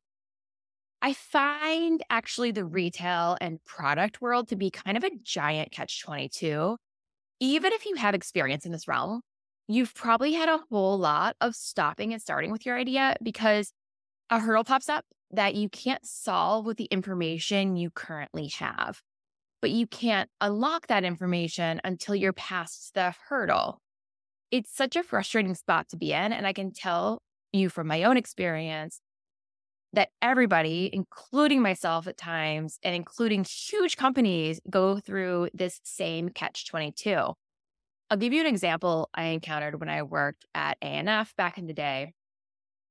I 1.07 1.13
find 1.13 2.04
actually 2.09 2.51
the 2.51 2.65
retail 2.65 3.38
and 3.39 3.63
product 3.63 4.19
world 4.19 4.50
to 4.50 4.57
be 4.57 4.69
kind 4.69 4.98
of 4.98 5.06
a 5.06 5.12
giant 5.24 5.71
catch 5.71 6.01
22. 6.01 6.75
Even 7.39 7.71
if 7.71 7.86
you 7.86 7.95
have 7.95 8.13
experience 8.13 8.65
in 8.65 8.74
this 8.74 8.89
realm, 8.89 9.21
you've 9.69 9.95
probably 9.95 10.33
had 10.33 10.50
a 10.50 10.59
whole 10.69 11.00
lot 11.00 11.38
of 11.39 11.56
stopping 11.56 12.12
and 12.12 12.21
starting 12.21 12.51
with 12.51 12.65
your 12.65 12.77
idea 12.77 13.15
because 13.24 13.71
a 14.30 14.42
hurdle 14.42 14.65
pops 14.65 14.89
up 14.89 15.06
that 15.31 15.56
you 15.56 15.69
can't 15.69 16.06
solve 16.06 16.65
with 16.65 16.75
the 16.75 16.89
information 16.92 17.77
you 17.77 17.89
currently 17.89 18.48
have. 18.60 19.01
But 19.62 19.71
you 19.71 19.88
can't 19.88 20.30
unlock 20.42 20.88
that 20.88 21.06
information 21.06 21.80
until 21.86 22.15
you're 22.15 22.33
past 22.33 22.95
the 22.95 23.15
hurdle. 23.30 23.80
It's 24.51 24.75
such 24.75 24.98
a 24.98 25.03
frustrating 25.03 25.56
spot 25.56 25.88
to 25.88 25.95
be 25.95 26.12
in. 26.12 26.33
And 26.33 26.45
I 26.45 26.51
can 26.51 26.74
tell 26.74 27.21
you 27.53 27.69
from 27.69 27.88
my 27.88 28.03
own 28.03 28.18
experience 28.18 29.00
that 29.98 30.10
everybody, 30.22 30.92
including 30.94 31.60
myself 31.60 32.06
at 32.06 32.18
times 32.18 32.77
and 32.84 32.94
including 32.94 33.44
huge 33.44 33.98
companies, 33.98 34.62
go 34.70 35.00
through 35.00 35.50
this 35.56 35.80
same 35.84 36.30
catch 36.30 36.68
22. 36.68 37.34
I'll 38.12 38.18
give 38.18 38.32
you 38.32 38.42
an 38.42 38.46
example 38.46 39.10
I 39.16 39.30
encountered 39.30 39.80
when 39.80 39.89
I 39.89 40.04
worked 40.04 40.46
at 40.54 40.77
A&F 40.84 41.36
back 41.36 41.58
in 41.58 41.66
the 41.66 41.74
day. 41.74 42.13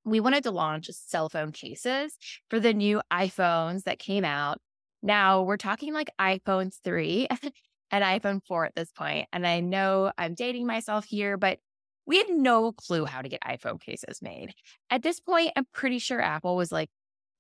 We 0.05 0.19
wanted 0.19 0.43
to 0.45 0.51
launch 0.51 0.91
cell 0.91 1.29
phone 1.29 1.53
cases 1.53 2.19
for 2.51 2.59
the 2.59 2.75
new 2.75 3.01
iPhones 3.13 3.85
that 3.85 4.01
came 4.01 4.25
out. 4.25 4.59
Now 5.01 5.43
we're 5.43 5.59
talking 5.59 5.95
like 5.95 6.11
iPhone 6.21 6.75
3 6.83 7.29
and 7.93 8.03
iPhone 8.05 8.41
4 8.49 8.65
at 8.65 8.75
this 8.75 8.91
point. 8.91 9.29
And 9.33 9.47
I 9.47 9.61
know 9.61 10.11
I'm 10.19 10.35
dating 10.35 10.67
myself 10.67 11.05
here, 11.05 11.37
but 11.37 11.61
we 12.07 12.19
had 12.19 12.31
no 12.31 12.73
clue 12.73 13.05
how 13.05 13.21
to 13.21 13.29
get 13.29 13.43
iPhone 13.43 13.81
cases 13.81 14.23
made. 14.23 14.55
At 14.91 15.03
this 15.03 15.21
point, 15.21 15.53
I'm 15.57 15.67
pretty 15.73 15.99
sure 15.99 16.21
Apple 16.21 16.57
was 16.57 16.71
like 16.71 16.89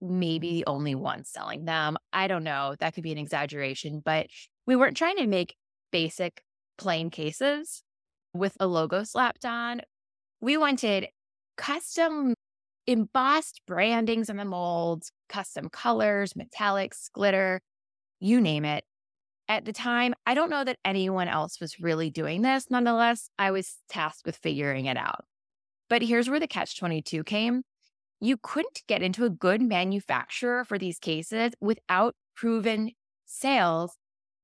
maybe 0.00 0.53
the 0.53 0.67
only 0.67 0.95
one 0.95 1.25
selling 1.25 1.65
them. 1.65 1.97
I 2.12 2.29
don't 2.29 2.45
know. 2.45 2.75
That 2.81 2.95
could 2.95 3.03
be 3.03 3.12
an 3.12 3.19
exaggeration, 3.19 4.03
but 4.05 4.26
we 4.67 4.76
weren't 4.76 4.97
trying 4.97 5.17
to 5.17 5.26
make 5.26 5.57
basic 5.91 6.43
plain 6.79 7.11
cases 7.11 7.83
with 8.35 8.57
a 8.61 8.67
logo 8.67 9.05
slapped 9.05 9.45
on. 9.45 9.81
We 10.41 10.57
wanted 10.57 11.09
custom 11.57 12.35
embossed 12.87 13.62
brandings 13.67 14.29
in 14.29 14.37
the 14.37 14.45
molds, 14.45 15.11
custom 15.29 15.69
colors, 15.69 16.35
metallics, 16.35 17.11
glitter, 17.12 17.61
you 18.21 18.41
name 18.41 18.65
it 18.65 18.85
at 19.49 19.65
the 19.65 19.73
time, 19.73 20.15
I 20.26 20.35
don't 20.35 20.50
know 20.50 20.65
that 20.65 20.79
anyone 20.85 21.29
else 21.29 21.61
was 21.61 21.81
really 21.81 22.11
doing 22.11 22.43
this. 22.43 22.67
Nonetheless, 22.71 23.31
I 23.38 23.50
was 23.50 23.76
tasked 23.88 24.26
with 24.26 24.37
figuring 24.37 24.87
it 24.87 24.97
out. 24.97 25.25
But 25.88 26.03
here's 26.03 26.29
where 26.29 26.41
the 26.41 26.49
catch 26.49 26.79
22 26.79 27.23
came. 27.25 27.62
You 28.21 28.37
couldn't 28.37 28.83
get 28.89 29.03
into 29.03 29.25
a 29.25 29.31
good 29.31 29.61
manufacturer 29.61 30.65
for 30.65 30.79
these 30.79 30.99
cases 30.99 31.53
without 31.61 32.15
proven 32.35 32.93
sales 33.25 33.97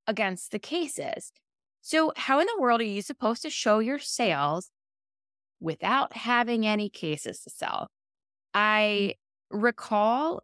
against 0.07 0.53
the 0.53 0.59
cases. 0.59 1.33
So, 1.81 2.13
how 2.17 2.39
in 2.41 2.47
the 2.47 2.61
world 2.61 2.81
are 2.81 2.85
you 2.85 3.03
supposed 3.03 3.43
to 3.43 3.51
show 3.51 3.79
your 3.79 3.99
sales 3.99 4.71
without 5.61 6.17
having 6.17 6.67
any 6.67 6.89
cases 6.89 7.41
to 7.41 7.51
sell? 7.51 7.83
Mm. 7.83 7.87
I 8.55 9.15
recall 9.51 10.43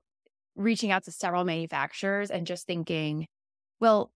reaching 0.57 0.91
out 0.91 1.05
to 1.05 1.13
several 1.13 1.45
manufacturers 1.45 2.31
and 2.31 2.47
just 2.47 2.67
thinking, 2.67 3.27
well, 3.81 4.11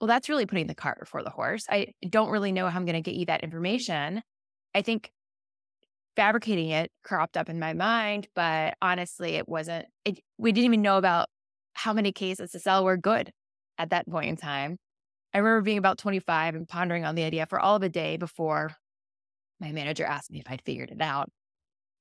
well, 0.00 0.08
that's 0.08 0.28
really 0.28 0.46
putting 0.46 0.66
the 0.66 0.74
cart 0.74 0.98
before 0.98 1.22
the 1.22 1.30
horse. 1.30 1.66
I 1.68 1.88
don't 2.08 2.30
really 2.30 2.52
know 2.52 2.68
how 2.68 2.78
I'm 2.78 2.86
going 2.86 3.02
to 3.02 3.10
get 3.10 3.18
you 3.18 3.26
that 3.26 3.42
information. 3.42 4.22
I 4.74 4.82
think 4.82 5.10
fabricating 6.16 6.70
it 6.70 6.90
cropped 7.04 7.36
up 7.36 7.48
in 7.48 7.58
my 7.58 7.72
mind, 7.72 8.28
but 8.34 8.74
honestly, 8.82 9.36
it 9.36 9.48
wasn't, 9.48 9.86
it, 10.04 10.20
we 10.38 10.52
didn't 10.52 10.66
even 10.66 10.82
know 10.82 10.98
about 10.98 11.28
how 11.74 11.92
many 11.92 12.12
cases 12.12 12.50
to 12.52 12.58
sell 12.58 12.84
were 12.84 12.96
good 12.96 13.32
at 13.78 13.90
that 13.90 14.08
point 14.08 14.28
in 14.28 14.36
time. 14.36 14.76
I 15.32 15.38
remember 15.38 15.62
being 15.62 15.78
about 15.78 15.98
25 15.98 16.54
and 16.54 16.68
pondering 16.68 17.04
on 17.04 17.14
the 17.14 17.22
idea 17.22 17.46
for 17.46 17.60
all 17.60 17.76
of 17.76 17.82
a 17.82 17.88
day 17.88 18.16
before 18.16 18.72
my 19.60 19.72
manager 19.72 20.04
asked 20.04 20.30
me 20.30 20.40
if 20.40 20.50
I'd 20.50 20.62
figured 20.62 20.90
it 20.90 21.00
out. 21.00 21.30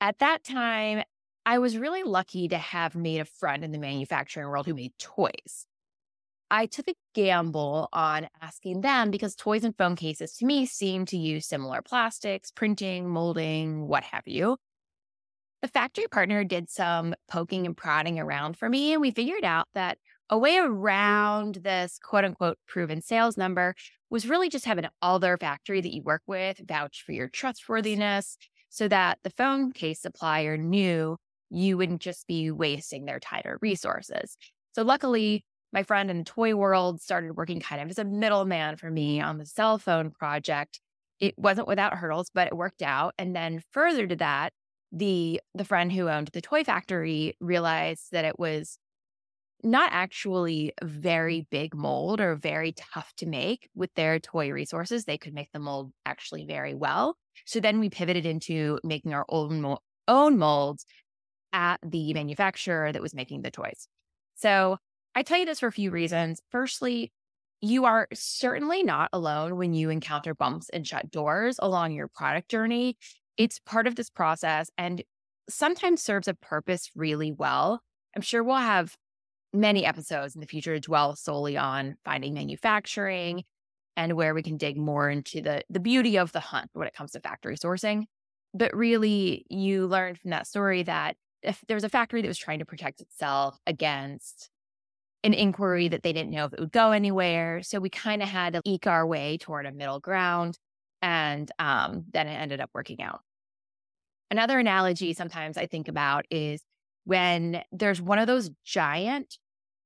At 0.02 0.20
that 0.20 0.44
time, 0.44 1.04
I 1.46 1.60
was 1.60 1.78
really 1.78 2.04
lucky 2.04 2.48
to 2.48 2.58
have 2.58 2.96
made 2.96 3.20
a 3.20 3.26
friend 3.26 3.64
in 3.64 3.72
the 3.72 3.78
manufacturing 3.78 4.48
world 4.48 4.66
who 4.66 4.74
made 4.74 4.94
toys. 4.98 5.66
I 6.52 6.66
took 6.66 6.88
a 6.88 6.96
gamble 7.14 7.90
on 7.94 8.28
asking 8.42 8.82
them 8.82 9.12
because 9.12 9.36
toys 9.36 9.64
and 9.64 9.78
phone 9.78 9.96
cases 9.96 10.34
to 10.38 10.46
me 10.46 10.66
seem 10.66 11.06
to 11.08 11.18
use 11.18 11.46
similar 11.46 11.82
plastics, 11.82 12.52
printing, 12.52 13.08
molding, 13.08 13.88
what 13.88 14.04
have 14.04 14.24
you. 14.26 14.58
The 15.62 15.68
factory 15.68 16.08
partner 16.08 16.44
did 16.44 16.70
some 16.70 17.14
poking 17.30 17.66
and 17.66 17.76
prodding 17.78 18.20
around 18.20 18.58
for 18.58 18.70
me, 18.70 18.94
and 18.94 19.02
we 19.02 19.12
figured 19.12 19.44
out 19.44 19.68
that 19.76 19.98
a 20.30 20.38
way 20.38 20.58
around 20.58 21.56
this 21.56 22.00
quote 22.02 22.24
unquote 22.24 22.58
proven 22.68 23.02
sales 23.02 23.38
number 23.38 23.76
was 24.10 24.28
really 24.28 24.50
just 24.50 24.66
having 24.66 24.88
all 25.02 25.20
their 25.20 25.38
factory 25.38 25.82
that 25.82 25.94
you 25.94 26.02
work 26.02 26.22
with 26.26 26.62
vouch 26.68 27.04
for 27.06 27.12
your 27.12 27.28
trustworthiness 27.28 28.38
so 28.70 28.88
that 28.88 29.20
the 29.24 29.32
phone 29.32 29.72
case 29.72 30.02
supplier 30.02 30.58
knew 30.58 31.18
you 31.50 31.78
wouldn't 31.78 32.02
just 32.02 32.28
be 32.28 32.52
wasting 32.52 33.06
their 33.06 33.20
time 33.20 33.42
or 33.46 33.58
resources. 33.62 34.38
So, 34.74 34.84
luckily, 34.84 35.44
my 35.72 35.84
friend 35.84 36.10
in 36.10 36.20
the 36.20 36.24
toy 36.24 36.56
world 36.56 37.02
started 37.02 37.36
working 37.36 37.60
kind 37.60 37.82
of 37.82 37.90
as 37.90 38.00
a 38.00 38.04
middleman 38.04 38.78
for 38.78 38.90
me 38.90 39.22
on 39.22 39.38
the 39.38 39.46
cell 39.46 39.78
phone 39.78 40.12
project. 40.12 40.80
It 41.20 41.36
wasn't 41.38 41.68
without 41.68 41.96
hurdles, 41.96 42.30
but 42.34 42.48
it 42.48 42.56
worked 42.56 42.82
out. 42.82 43.14
And 43.18 43.36
then 43.36 43.62
further 43.72 44.08
to 44.08 44.16
that, 44.18 44.54
the 44.92 45.40
the 45.54 45.66
friend 45.66 45.92
who 45.92 46.10
owned 46.10 46.30
the 46.34 46.42
toy 46.42 46.64
factory 46.64 47.36
realized 47.40 48.08
that 48.12 48.26
it 48.26 48.40
was 48.40 48.80
not 49.64 49.92
actually 49.92 50.74
a 50.82 50.86
very 50.86 51.46
big 51.52 51.76
mold 51.76 52.22
or 52.22 52.36
very 52.36 52.72
tough 52.72 53.14
to 53.18 53.26
make 53.26 53.70
with 53.76 53.94
their 53.96 54.20
toy 54.20 54.52
resources. 54.52 55.04
They 55.04 55.18
could 55.18 55.34
make 55.34 55.52
the 55.52 55.60
mold 55.60 55.92
actually 56.06 56.46
very 56.46 56.74
well. 56.74 57.18
So 57.46 57.60
then 57.60 57.80
we 57.80 57.90
pivoted 57.90 58.26
into 58.26 58.80
making 58.84 59.14
our 59.14 59.26
own 59.30 59.78
own 60.08 60.38
molds 60.38 60.86
at 61.52 61.78
the 61.84 62.14
manufacturer 62.14 62.92
that 62.92 63.02
was 63.02 63.14
making 63.14 63.42
the 63.42 63.52
toys. 63.52 63.88
So 64.36 64.78
I 65.16 65.24
tell 65.24 65.38
you 65.38 65.46
this 65.46 65.60
for 65.60 65.68
a 65.68 65.72
few 65.72 65.92
reasons. 65.92 66.42
Firstly, 66.52 67.12
you 67.62 67.86
are 67.86 68.08
certainly 68.14 68.84
not 68.84 69.10
alone 69.12 69.58
when 69.58 69.74
you 69.74 69.90
encounter 69.90 70.34
bumps 70.34 70.70
and 70.70 70.88
shut 70.88 71.12
doors 71.12 71.60
along 71.60 71.92
your 71.92 72.08
product 72.08 72.50
journey. 72.50 72.98
It's 73.38 73.60
part 73.60 73.88
of 73.88 73.96
this 73.96 74.10
process 74.10 74.70
and 74.78 75.04
sometimes 75.50 76.02
serves 76.02 76.28
a 76.28 76.34
purpose 76.34 76.92
really 76.96 77.32
well. 77.32 77.82
I'm 78.16 78.22
sure 78.22 78.44
we'll 78.44 78.58
have 78.58 78.96
many 79.52 79.86
episodes 79.86 80.36
in 80.36 80.42
the 80.42 80.48
future 80.48 80.76
to 80.76 80.80
dwell 80.80 81.16
solely 81.16 81.58
on 81.58 81.96
finding 82.06 82.34
manufacturing 82.34 83.44
and 83.98 84.14
where 84.14 84.34
we 84.34 84.44
can 84.44 84.58
dig 84.58 84.78
more 84.78 85.10
into 85.10 85.42
the 85.42 85.64
the 85.70 85.80
beauty 85.80 86.18
of 86.18 86.32
the 86.32 86.40
hunt 86.40 86.70
when 86.74 86.88
it 86.88 86.94
comes 86.94 87.12
to 87.12 87.20
factory 87.20 87.58
sourcing. 87.58 88.06
But 88.54 88.76
really, 88.76 89.46
you 89.50 89.88
learned 89.88 90.20
from 90.20 90.32
that 90.32 90.48
story 90.48 90.84
that 90.84 91.18
if 91.44 91.64
there's 91.68 91.84
a 91.84 91.90
factory 91.90 92.22
that 92.22 92.28
was 92.28 92.38
trying 92.38 92.60
to 92.60 92.66
protect 92.66 93.02
itself 93.02 93.58
against 93.68 94.50
an 95.24 95.34
inquiry 95.34 95.90
that 95.90 96.04
they 96.04 96.14
didn't 96.14 96.32
know 96.32 96.46
if 96.46 96.54
it 96.54 96.60
would 96.60 96.72
go 96.72 96.92
anywhere. 96.92 97.62
So 97.64 97.80
we 97.80 97.90
kind 97.90 98.24
of 98.24 98.30
had 98.30 98.54
to 98.54 98.62
eke 98.66 98.88
our 98.88 99.06
way 99.06 99.38
toward 99.38 99.66
a 99.66 99.72
middle 99.72 100.00
ground. 100.00 100.58
And 101.02 101.52
um, 101.60 102.06
then 102.12 102.28
it 102.28 102.34
ended 102.34 102.62
up 102.62 102.70
working 102.74 103.02
out. 103.02 103.22
Another 104.32 104.60
analogy 104.60 105.14
sometimes 105.14 105.58
I 105.58 105.66
think 105.66 105.88
about 105.88 106.26
is 106.30 106.62
when 107.06 107.64
there's 107.72 108.02
one 108.02 108.20
of 108.20 108.28
those 108.28 108.52
giant 108.64 109.38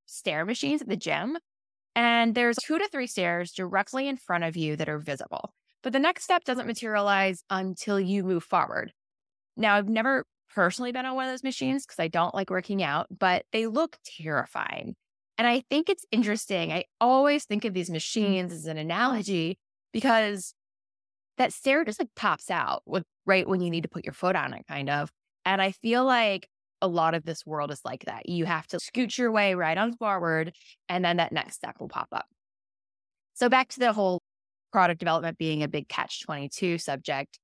stair 0.06 0.44
machines 0.44 0.82
at 0.82 0.88
the 0.88 0.96
gym, 0.96 1.38
and 1.94 2.34
there's 2.34 2.56
two 2.56 2.78
to 2.78 2.88
three 2.88 3.06
stairs 3.06 3.52
directly 3.52 4.08
in 4.08 4.16
front 4.16 4.44
of 4.44 4.56
you 4.56 4.76
that 4.76 4.88
are 4.88 4.98
visible. 4.98 5.54
But 5.82 5.92
the 5.92 6.00
next 6.00 6.24
step 6.24 6.44
doesn't 6.44 6.66
materialize 6.66 7.44
until 7.48 8.00
you 8.00 8.24
move 8.24 8.44
forward. 8.44 8.92
Now, 9.56 9.76
I've 9.76 9.88
never 9.88 10.24
personally 10.54 10.92
been 10.92 11.06
on 11.06 11.14
one 11.14 11.26
of 11.26 11.32
those 11.32 11.44
machines 11.44 11.86
because 11.86 12.00
I 12.00 12.08
don't 12.08 12.34
like 12.34 12.50
working 12.50 12.82
out, 12.82 13.06
but 13.16 13.44
they 13.52 13.66
look 13.66 13.96
terrifying. 14.04 14.96
And 15.36 15.46
I 15.46 15.64
think 15.68 15.88
it's 15.88 16.06
interesting. 16.12 16.72
I 16.72 16.84
always 17.00 17.44
think 17.44 17.64
of 17.64 17.74
these 17.74 17.90
machines 17.90 18.52
as 18.52 18.66
an 18.66 18.78
analogy 18.78 19.58
because 19.92 20.54
that 21.38 21.52
stair 21.52 21.84
just 21.84 21.98
like 21.98 22.14
pops 22.14 22.50
out 22.50 22.82
with, 22.86 23.04
right 23.26 23.48
when 23.48 23.60
you 23.60 23.70
need 23.70 23.82
to 23.82 23.88
put 23.88 24.04
your 24.04 24.12
foot 24.12 24.36
on 24.36 24.54
it, 24.54 24.64
kind 24.68 24.88
of. 24.88 25.10
And 25.44 25.60
I 25.60 25.72
feel 25.72 26.04
like 26.04 26.48
a 26.80 26.88
lot 26.88 27.14
of 27.14 27.24
this 27.24 27.44
world 27.44 27.70
is 27.70 27.80
like 27.84 28.04
that. 28.04 28.28
You 28.28 28.44
have 28.44 28.66
to 28.68 28.78
scoot 28.78 29.18
your 29.18 29.32
way 29.32 29.54
right 29.54 29.76
on 29.76 29.96
forward, 29.96 30.52
and 30.88 31.04
then 31.04 31.16
that 31.16 31.32
next 31.32 31.54
step 31.56 31.76
will 31.80 31.88
pop 31.88 32.08
up. 32.12 32.26
So, 33.34 33.48
back 33.48 33.70
to 33.70 33.80
the 33.80 33.92
whole 33.92 34.20
product 34.72 35.00
development 35.00 35.38
being 35.38 35.62
a 35.62 35.68
big 35.68 35.88
catch 35.88 36.22
22 36.24 36.78
subject, 36.78 37.38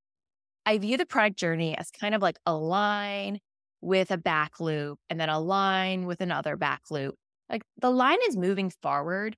I 0.67 0.79
view 0.79 0.97
the 0.97 1.07
product 1.07 1.39
journey 1.39 1.77
as 1.77 1.91
kind 1.91 2.15
of 2.15 2.23
like 2.23 2.39
a 2.47 2.55
line 2.55 3.39
with 3.81 4.11
a 4.11 4.19
back 4.19 4.61
loop 4.61 4.99
and 5.09 5.19
then 5.19 5.29
a 5.29 5.41
line 5.41 6.07
with 6.07 6.21
another 6.21 6.57
back 6.57 6.83
loop. 6.91 7.15
Like 7.51 7.65
the 7.81 7.91
line 7.91 8.19
is 8.29 8.37
moving 8.37 8.71
forward, 8.71 9.37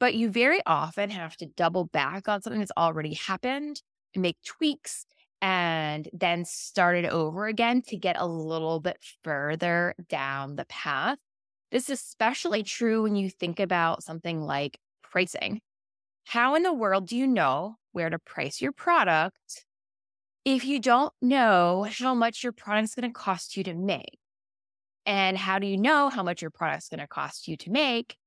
but 0.00 0.14
you 0.14 0.30
very 0.30 0.60
often 0.66 1.10
have 1.10 1.36
to 1.38 1.46
double 1.46 1.86
back 1.86 2.28
on 2.28 2.42
something 2.42 2.60
that's 2.60 2.72
already 2.76 3.14
happened 3.14 3.82
and 4.14 4.22
make 4.22 4.36
tweaks 4.44 5.04
and 5.42 6.08
then 6.12 6.44
start 6.44 6.96
it 6.96 7.06
over 7.06 7.46
again 7.46 7.82
to 7.82 7.96
get 7.96 8.16
a 8.18 8.26
little 8.26 8.80
bit 8.80 8.98
further 9.24 9.94
down 10.08 10.56
the 10.56 10.64
path. 10.66 11.18
This 11.70 11.90
is 11.90 12.00
especially 12.00 12.62
true 12.62 13.02
when 13.02 13.16
you 13.16 13.30
think 13.30 13.60
about 13.60 14.02
something 14.02 14.42
like 14.42 14.78
pricing. 15.02 15.60
How 16.26 16.54
in 16.54 16.62
the 16.62 16.72
world 16.72 17.08
do 17.08 17.16
you 17.16 17.26
know 17.26 17.76
where 17.92 18.10
to 18.10 18.18
price 18.18 18.60
your 18.60 18.72
product 18.72 19.64
if 20.44 20.64
you 20.64 20.80
don't 20.80 21.12
know 21.20 21.86
how 21.90 22.14
much 22.14 22.42
your 22.42 22.52
product 22.52 22.84
is 22.84 22.94
going 22.94 23.10
to 23.10 23.18
cost 23.18 23.56
you 23.56 23.64
to 23.64 23.74
make? 23.74 24.18
And 25.08 25.38
how 25.38 25.58
do 25.58 25.66
you 25.66 25.78
know 25.78 26.10
how 26.10 26.22
much 26.22 26.42
your 26.42 26.50
product's 26.50 26.90
going 26.90 27.00
to 27.00 27.06
cost 27.06 27.48
you 27.48 27.56
to 27.56 27.70
make 27.70 28.18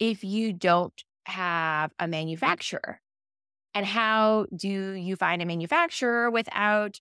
if 0.00 0.24
you 0.24 0.54
don't 0.54 1.04
have 1.26 1.92
a 1.98 2.08
manufacturer? 2.08 2.98
And 3.74 3.84
how 3.84 4.46
do 4.56 4.68
you 4.68 5.16
find 5.16 5.42
a 5.42 5.46
manufacturer 5.46 6.30
without 6.30 6.98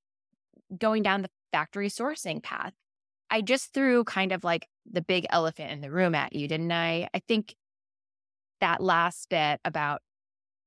going 0.78 1.04
down 1.04 1.22
the 1.22 1.30
factory 1.54 1.88
sourcing 1.88 2.44
path? 2.44 2.74
I 3.30 3.40
just 3.40 3.74
threw 3.74 4.04
kind 4.04 4.34
of 4.34 4.44
like 4.44 4.68
the 4.92 5.02
big 5.02 5.26
elephant 5.30 5.72
in 5.72 5.80
the 5.80 5.90
room 5.90 6.16
at 6.16 6.34
you, 6.34 6.50
didn't 6.50 6.74
I? 6.74 7.08
I 7.14 7.22
think 7.26 7.56
that 8.60 8.84
last 8.84 9.30
bit 9.30 9.62
about 9.64 10.02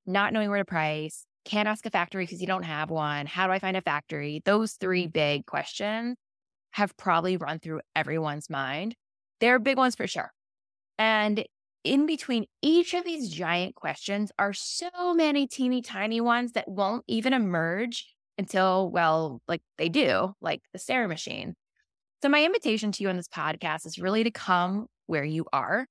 not 0.07 0.33
knowing 0.33 0.49
where 0.49 0.61
to 0.61 0.65
price, 0.65 1.27
can't 1.45 1.69
ask 1.69 1.85
a 1.85 1.91
factory 1.91 2.25
because 2.25 2.41
you 2.41 2.47
don't 2.47 2.63
have 2.63 2.89
one. 2.89 3.27
How 3.27 3.47
do 3.47 3.53
I 3.53 3.59
find 3.59 3.77
a 3.77 3.83
factory? 3.83 4.41
Those 4.47 4.73
three 4.73 5.05
mm-hmm. 5.05 5.11
big 5.11 5.47
questions 5.47 6.17
have 6.73 6.97
probably 6.97 7.37
run 7.37 7.59
through 7.59 7.81
everyone's 7.95 8.51
mind. 8.51 8.95
They're 9.41 9.59
big 9.59 9.77
ones 9.77 9.95
for 9.95 10.07
sure. 10.07 10.33
And 10.99 11.45
in 11.85 12.07
between 12.07 12.47
each 12.63 12.95
of 12.95 13.05
these 13.05 13.29
giant 13.29 13.75
questions 13.75 14.33
are 14.39 14.53
so 14.53 15.15
many 15.15 15.47
teeny 15.47 15.83
tiny 15.83 16.21
ones 16.21 16.53
that 16.53 16.69
won't 16.69 17.05
even 17.07 17.33
emerge 17.33 18.15
until, 18.39 18.91
well, 18.91 19.41
like 19.49 19.63
they 19.79 19.89
do, 19.89 20.35
like 20.41 20.63
the 20.73 20.79
stair 20.79 21.07
machine. 21.09 21.55
So, 22.23 22.29
my 22.29 22.45
invitation 22.45 22.93
to 22.93 23.03
you 23.03 23.09
on 23.09 23.17
this 23.17 23.29
podcast 23.29 23.87
is 23.87 23.99
really 23.99 24.25
to 24.25 24.31
come 24.31 24.87
where 25.07 25.25
you 25.25 25.47
are. 25.53 25.87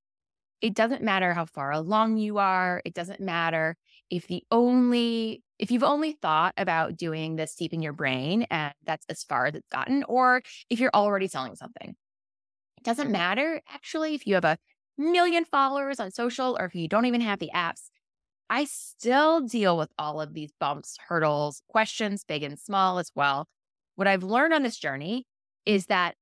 It 0.61 0.73
doesn't 0.73 1.03
matter 1.03 1.33
how 1.33 1.45
far 1.45 1.71
along 1.71 2.17
you 2.17 2.39
are. 2.39 2.81
It 2.85 2.93
doesn't 2.93 3.19
matter 3.19 3.75
if 4.09 4.27
the 4.27 4.43
only 4.51 5.43
if 5.57 5.71
you've 5.71 5.83
only 5.83 6.11
thought 6.11 6.53
about 6.57 6.97
doing 6.97 7.37
this 7.37 7.55
deep 7.55 7.73
in 7.73 7.81
your 7.81 7.93
brain 7.93 8.45
and 8.51 8.73
that's 8.85 9.05
as 9.07 9.23
far 9.23 9.45
as 9.45 9.55
it's 9.55 9.69
gotten, 9.69 10.03
or 10.03 10.41
if 10.69 10.79
you're 10.79 10.91
already 10.93 11.27
selling 11.27 11.55
something, 11.55 11.95
it 12.77 12.83
doesn't 12.83 13.09
matter 13.11 13.61
actually 13.69 14.15
if 14.15 14.27
you 14.27 14.35
have 14.35 14.43
a 14.43 14.57
million 14.97 15.45
followers 15.45 15.99
on 15.99 16.11
social 16.11 16.57
or 16.59 16.65
if 16.65 16.75
you 16.75 16.87
don't 16.87 17.05
even 17.05 17.21
have 17.21 17.39
the 17.39 17.51
apps. 17.53 17.89
I 18.49 18.65
still 18.65 19.41
deal 19.41 19.77
with 19.77 19.89
all 19.97 20.21
of 20.21 20.33
these 20.33 20.51
bumps, 20.59 20.97
hurdles, 21.07 21.61
questions, 21.67 22.23
big 22.23 22.43
and 22.43 22.59
small 22.59 22.99
as 22.99 23.11
well. 23.15 23.47
What 23.95 24.07
I've 24.07 24.23
learned 24.23 24.53
on 24.53 24.61
this 24.61 24.77
journey 24.77 25.25
is 25.65 25.87
that 25.87 26.15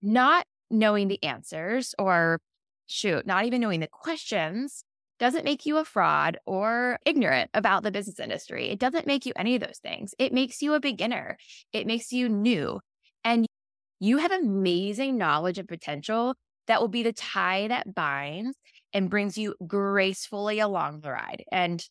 not 0.00 0.46
knowing 0.70 1.08
the 1.08 1.22
answers 1.22 1.94
or 1.98 2.40
shoot, 2.86 3.26
not 3.26 3.44
even 3.44 3.60
knowing 3.60 3.80
the 3.80 3.88
questions 3.88 4.84
doesn't 5.20 5.44
make 5.44 5.66
you 5.66 5.76
a 5.76 5.84
fraud 5.84 6.38
or 6.46 6.98
ignorant 7.04 7.50
about 7.54 7.82
the 7.84 7.92
business 7.92 8.18
industry. 8.18 8.70
It 8.70 8.80
doesn't 8.80 9.06
make 9.06 9.26
you 9.26 9.32
any 9.36 9.54
of 9.54 9.60
those 9.60 9.78
things. 9.78 10.14
It 10.18 10.32
makes 10.32 10.62
you 10.62 10.74
a 10.74 10.80
beginner, 10.80 11.36
it 11.72 11.86
makes 11.86 12.10
you 12.10 12.28
new. 12.28 12.80
And 13.22 13.46
you 14.00 14.16
have 14.16 14.32
amazing 14.32 15.18
knowledge 15.18 15.58
and 15.58 15.68
potential 15.68 16.34
that 16.66 16.80
will 16.80 16.88
be 16.88 17.02
the 17.02 17.12
tie 17.12 17.68
that 17.68 17.94
binds 17.94 18.56
and 18.94 19.10
brings 19.10 19.36
you 19.36 19.54
gracefully 19.66 20.58
along 20.58 21.00
the 21.00 21.12
ride. 21.12 21.44
And 21.52 21.84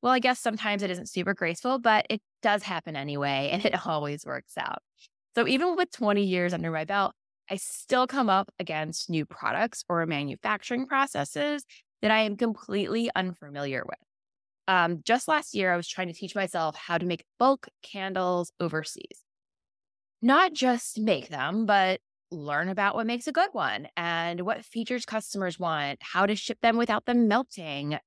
well, 0.00 0.12
I 0.12 0.20
guess 0.20 0.38
sometimes 0.38 0.82
it 0.82 0.90
isn't 0.90 1.10
super 1.10 1.34
graceful, 1.34 1.78
but 1.78 2.06
it 2.08 2.22
does 2.40 2.62
happen 2.62 2.96
anyway, 2.96 3.50
and 3.52 3.64
it 3.64 3.74
always 3.86 4.24
works 4.24 4.54
out. 4.56 4.78
So 5.34 5.46
even 5.46 5.76
with 5.76 5.90
20 5.90 6.22
years 6.22 6.54
under 6.54 6.70
my 6.70 6.84
belt, 6.84 7.14
I 7.50 7.56
still 7.56 8.06
come 8.06 8.30
up 8.30 8.50
against 8.60 9.10
new 9.10 9.26
products 9.26 9.84
or 9.88 10.06
manufacturing 10.06 10.86
processes 10.86 11.64
that 12.02 12.10
I 12.10 12.20
am 12.20 12.36
completely 12.36 13.10
unfamiliar 13.14 13.84
with. 13.86 13.98
Um, 14.68 15.00
just 15.04 15.28
last 15.28 15.54
year, 15.54 15.72
I 15.72 15.76
was 15.76 15.88
trying 15.88 16.08
to 16.08 16.14
teach 16.14 16.34
myself 16.34 16.76
how 16.76 16.98
to 16.98 17.06
make 17.06 17.24
bulk 17.38 17.68
candles 17.82 18.52
overseas. 18.60 19.24
Not 20.22 20.52
just 20.52 20.98
make 20.98 21.28
them, 21.28 21.66
but 21.66 22.00
learn 22.30 22.68
about 22.68 22.94
what 22.94 23.06
makes 23.06 23.26
a 23.26 23.32
good 23.32 23.48
one 23.52 23.88
and 23.96 24.42
what 24.42 24.64
features 24.64 25.04
customers 25.04 25.58
want, 25.58 25.98
how 26.00 26.26
to 26.26 26.36
ship 26.36 26.58
them 26.62 26.76
without 26.76 27.06
them 27.06 27.26
melting, 27.26 27.98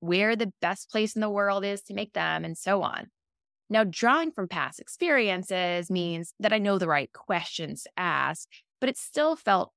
where 0.00 0.36
the 0.36 0.52
best 0.62 0.90
place 0.90 1.14
in 1.14 1.20
the 1.20 1.28
world 1.28 1.64
is 1.64 1.82
to 1.82 1.94
make 1.94 2.14
them, 2.14 2.44
and 2.44 2.56
so 2.56 2.82
on. 2.82 3.08
Now, 3.68 3.84
drawing 3.84 4.32
from 4.32 4.48
past 4.48 4.80
experiences 4.80 5.90
means 5.90 6.32
that 6.40 6.52
I 6.52 6.58
know 6.58 6.78
the 6.78 6.88
right 6.88 7.12
questions 7.12 7.82
to 7.84 7.90
ask, 7.96 8.48
but 8.80 8.88
it 8.88 8.96
still 8.96 9.36
felt 9.36 9.72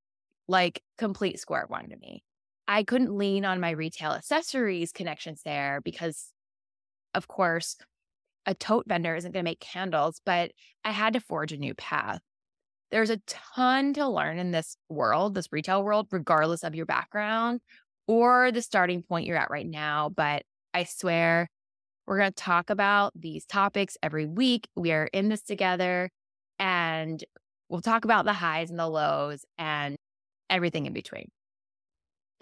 like 0.48 0.81
complete 0.98 1.39
square 1.39 1.65
one 1.67 1.89
to 1.89 1.98
me. 1.98 2.24
I 2.67 2.84
couldn't 2.84 3.17
lean 3.17 3.46
on 3.46 3.60
my 3.60 3.72
retail 3.72 4.12
accessories 4.12 4.91
connections 4.91 5.41
there 5.43 5.82
because, 5.84 6.32
of 7.13 7.27
course, 7.27 7.75
a 8.46 8.53
tote 8.53 8.86
vendor 8.88 9.15
isn't 9.15 9.32
going 9.32 9.43
to 9.43 9.50
make 9.50 9.60
candles, 9.60 10.22
but 10.25 10.51
I 10.84 10.91
had 10.91 11.13
to 11.13 11.20
forge 11.20 11.51
a 11.51 11.58
new 11.58 11.74
path. 11.74 12.22
There's 12.91 13.10
a 13.10 13.22
ton 13.27 13.93
to 13.93 14.08
learn 14.08 14.38
in 14.38 14.51
this 14.51 14.77
world, 14.89 15.34
this 15.34 15.51
retail 15.51 15.84
world, 15.84 16.08
regardless 16.12 16.63
of 16.63 16.75
your 16.75 16.86
background 16.86 17.62
or 18.08 18.51
the 18.51 18.62
starting 18.62 19.01
point 19.01 19.25
you're 19.25 19.38
at 19.38 19.50
right 19.50 19.67
now. 19.67 20.10
But 20.10 20.43
I 20.74 20.84
swear 20.84 21.50
we're 22.05 22.17
going 22.17 22.32
to 22.32 22.36
talk 22.36 22.70
about 22.70 23.13
these 23.15 23.46
topics 23.46 23.98
every 24.03 24.25
week. 24.25 24.67
We 24.75 24.91
are 24.91 25.10
in 25.13 25.29
this 25.29 25.41
together 25.41 26.10
and 26.60 27.24
we'll 27.70 27.82
talk 27.82 28.05
about 28.05 28.25
the 28.25 28.34
highs 28.34 28.70
and 28.70 28.77
the 28.77 28.88
lows 28.88 29.46
and 29.58 29.96
everything 30.50 30.86
in 30.86 30.93
between. 30.93 31.29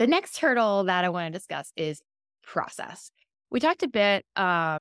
The 0.02 0.08
next 0.08 0.40
hurdle 0.40 0.86
that 0.86 1.06
I 1.06 1.10
want 1.10 1.32
to 1.32 1.38
discuss 1.38 1.72
is 1.78 2.02
process. 2.42 3.12
We 3.52 3.60
talked 3.60 3.84
a 3.84 3.88
bit 3.88 4.26
uh, 4.36 4.80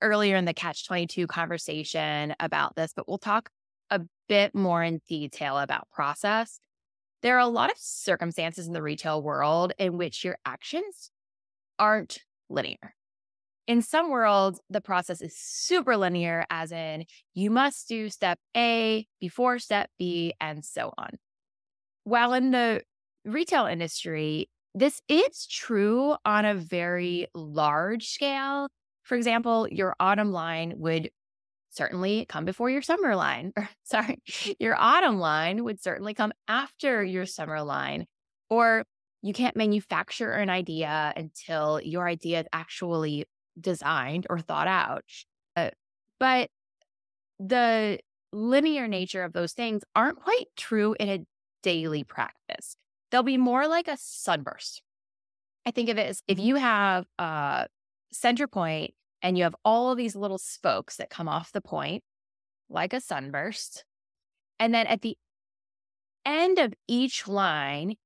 earlier 0.00 0.34
in 0.36 0.46
the 0.46 0.54
Catch 0.54 0.86
22 0.86 1.26
conversation 1.26 2.34
about 2.40 2.74
this, 2.74 2.94
but 2.96 3.06
we'll 3.06 3.18
talk 3.18 3.50
a 3.90 4.00
bit 4.30 4.54
more 4.54 4.82
in 4.82 5.02
detail 5.06 5.58
about 5.58 5.90
process. 5.90 6.58
There 7.20 7.36
are 7.36 7.40
a 7.40 7.48
lot 7.48 7.70
of 7.70 7.76
circumstances 7.76 8.66
in 8.66 8.72
the 8.72 8.80
retail 8.80 9.22
world 9.22 9.74
in 9.76 9.98
which 9.98 10.24
your 10.24 10.38
actions 10.46 11.10
aren't 11.78 12.20
linear. 12.48 12.94
In 13.66 13.82
some 13.82 14.08
worlds, 14.08 14.58
the 14.70 14.80
process 14.80 15.20
is 15.20 15.36
super 15.36 15.98
linear, 15.98 16.46
as 16.48 16.72
in 16.72 17.04
you 17.34 17.50
must 17.50 17.88
do 17.88 18.08
step 18.08 18.38
A 18.56 19.06
before 19.20 19.58
step 19.58 19.90
B, 19.98 20.32
and 20.40 20.64
so 20.64 20.94
on. 20.96 21.18
While 22.04 22.32
in 22.32 22.52
the 22.52 22.80
retail 23.26 23.66
industry, 23.66 24.48
this 24.74 25.00
is 25.08 25.46
true 25.46 26.16
on 26.24 26.44
a 26.44 26.54
very 26.54 27.26
large 27.34 28.08
scale. 28.08 28.68
For 29.02 29.16
example, 29.16 29.68
your 29.70 29.94
autumn 30.00 30.32
line 30.32 30.74
would 30.76 31.10
certainly 31.70 32.26
come 32.26 32.44
before 32.44 32.70
your 32.70 32.82
summer 32.82 33.16
line. 33.16 33.52
Or, 33.58 33.68
sorry, 33.84 34.18
your 34.58 34.76
autumn 34.78 35.18
line 35.18 35.64
would 35.64 35.82
certainly 35.82 36.14
come 36.14 36.32
after 36.48 37.02
your 37.04 37.26
summer 37.26 37.62
line. 37.62 38.06
Or 38.50 38.84
you 39.22 39.32
can't 39.32 39.56
manufacture 39.56 40.32
an 40.32 40.50
idea 40.50 41.12
until 41.16 41.80
your 41.80 42.08
idea 42.08 42.40
is 42.40 42.46
actually 42.52 43.26
designed 43.60 44.26
or 44.30 44.38
thought 44.38 44.68
out. 44.68 45.04
Uh, 45.56 45.70
but 46.18 46.48
the 47.38 47.98
linear 48.32 48.88
nature 48.88 49.22
of 49.22 49.32
those 49.32 49.52
things 49.52 49.82
aren't 49.94 50.18
quite 50.18 50.46
true 50.56 50.94
in 50.98 51.08
a 51.08 51.24
daily 51.62 52.04
practice. 52.04 52.76
They'll 53.12 53.22
be 53.22 53.36
more 53.36 53.68
like 53.68 53.86
a 53.86 53.98
sunburst. 54.00 54.82
I 55.64 55.70
think 55.70 55.90
of 55.90 55.98
it 55.98 56.08
as 56.08 56.22
if 56.26 56.38
mm-hmm. 56.38 56.46
you 56.46 56.56
have 56.56 57.04
a 57.18 57.68
center 58.10 58.48
point 58.48 58.94
and 59.22 59.38
you 59.38 59.44
have 59.44 59.54
all 59.64 59.92
of 59.92 59.98
these 59.98 60.16
little 60.16 60.38
spokes 60.38 60.96
that 60.96 61.10
come 61.10 61.28
off 61.28 61.52
the 61.52 61.60
point, 61.60 62.02
like 62.68 62.92
a 62.92 63.00
sunburst. 63.00 63.84
And 64.58 64.74
then 64.74 64.86
at 64.86 65.02
the 65.02 65.16
end 66.24 66.58
of 66.58 66.72
each 66.88 67.28
line, 67.28 67.96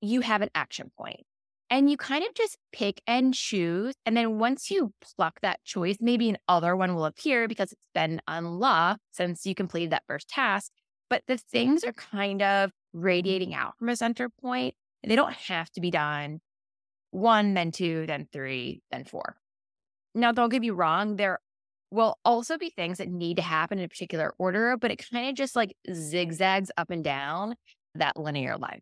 you 0.00 0.20
have 0.20 0.42
an 0.42 0.50
action 0.54 0.90
point 0.96 1.24
and 1.68 1.90
you 1.90 1.96
kind 1.96 2.24
of 2.24 2.34
just 2.34 2.56
pick 2.72 3.02
and 3.06 3.34
choose. 3.34 3.94
And 4.04 4.16
then 4.16 4.38
once 4.38 4.70
you 4.70 4.92
pluck 5.16 5.40
that 5.42 5.62
choice, 5.64 5.96
maybe 6.00 6.36
another 6.48 6.76
one 6.76 6.94
will 6.94 7.06
appear 7.06 7.48
because 7.48 7.72
it's 7.72 7.88
been 7.94 8.20
unlocked 8.28 9.00
since 9.10 9.44
you 9.44 9.54
completed 9.54 9.90
that 9.90 10.04
first 10.06 10.28
task. 10.28 10.70
But 11.08 11.22
the 11.26 11.38
things 11.38 11.84
are 11.84 11.92
kind 11.92 12.42
of 12.42 12.70
Mm. 12.96 13.04
radiating 13.04 13.54
out 13.54 13.78
from 13.78 13.88
a 13.88 13.96
center 13.96 14.28
point. 14.28 14.74
They 15.06 15.16
don't 15.16 15.34
have 15.34 15.70
to 15.72 15.80
be 15.80 15.90
done 15.90 16.40
one, 17.10 17.54
then 17.54 17.70
two, 17.70 18.06
then 18.06 18.26
three, 18.32 18.82
then 18.90 19.04
four. 19.04 19.36
Now, 20.14 20.32
don't 20.32 20.48
get 20.48 20.60
me 20.60 20.70
wrong, 20.70 21.16
there 21.16 21.38
will 21.90 22.18
also 22.24 22.58
be 22.58 22.70
things 22.70 22.98
that 22.98 23.08
need 23.08 23.36
to 23.36 23.42
happen 23.42 23.78
in 23.78 23.84
a 23.84 23.88
particular 23.88 24.34
order, 24.38 24.76
but 24.76 24.90
it 24.90 25.04
kind 25.10 25.28
of 25.28 25.34
just 25.34 25.54
like 25.54 25.76
zigzags 25.92 26.70
up 26.76 26.90
and 26.90 27.04
down 27.04 27.54
that 27.94 28.18
linear 28.18 28.56
line. 28.56 28.80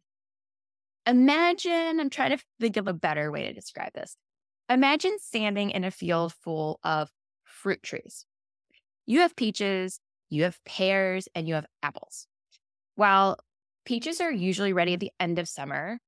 Imagine, 1.06 2.00
I'm 2.00 2.10
trying 2.10 2.36
to 2.36 2.42
think 2.60 2.76
of 2.76 2.88
a 2.88 2.94
better 2.94 3.30
way 3.30 3.46
to 3.46 3.52
describe 3.52 3.92
this. 3.94 4.16
Imagine 4.70 5.18
standing 5.20 5.70
in 5.70 5.84
a 5.84 5.90
field 5.90 6.32
full 6.42 6.80
of 6.82 7.10
fruit 7.44 7.82
trees. 7.82 8.24
You 9.06 9.20
have 9.20 9.36
peaches, 9.36 10.00
you 10.30 10.44
have 10.44 10.58
pears, 10.64 11.28
and 11.34 11.46
you 11.46 11.54
have 11.54 11.66
apples. 11.82 12.26
While 12.94 13.38
peaches 13.84 14.20
are 14.20 14.32
usually 14.32 14.72
ready 14.72 14.94
at 14.94 15.00
the 15.00 15.12
end 15.20 15.38
of 15.38 15.48
summer, 15.48 15.98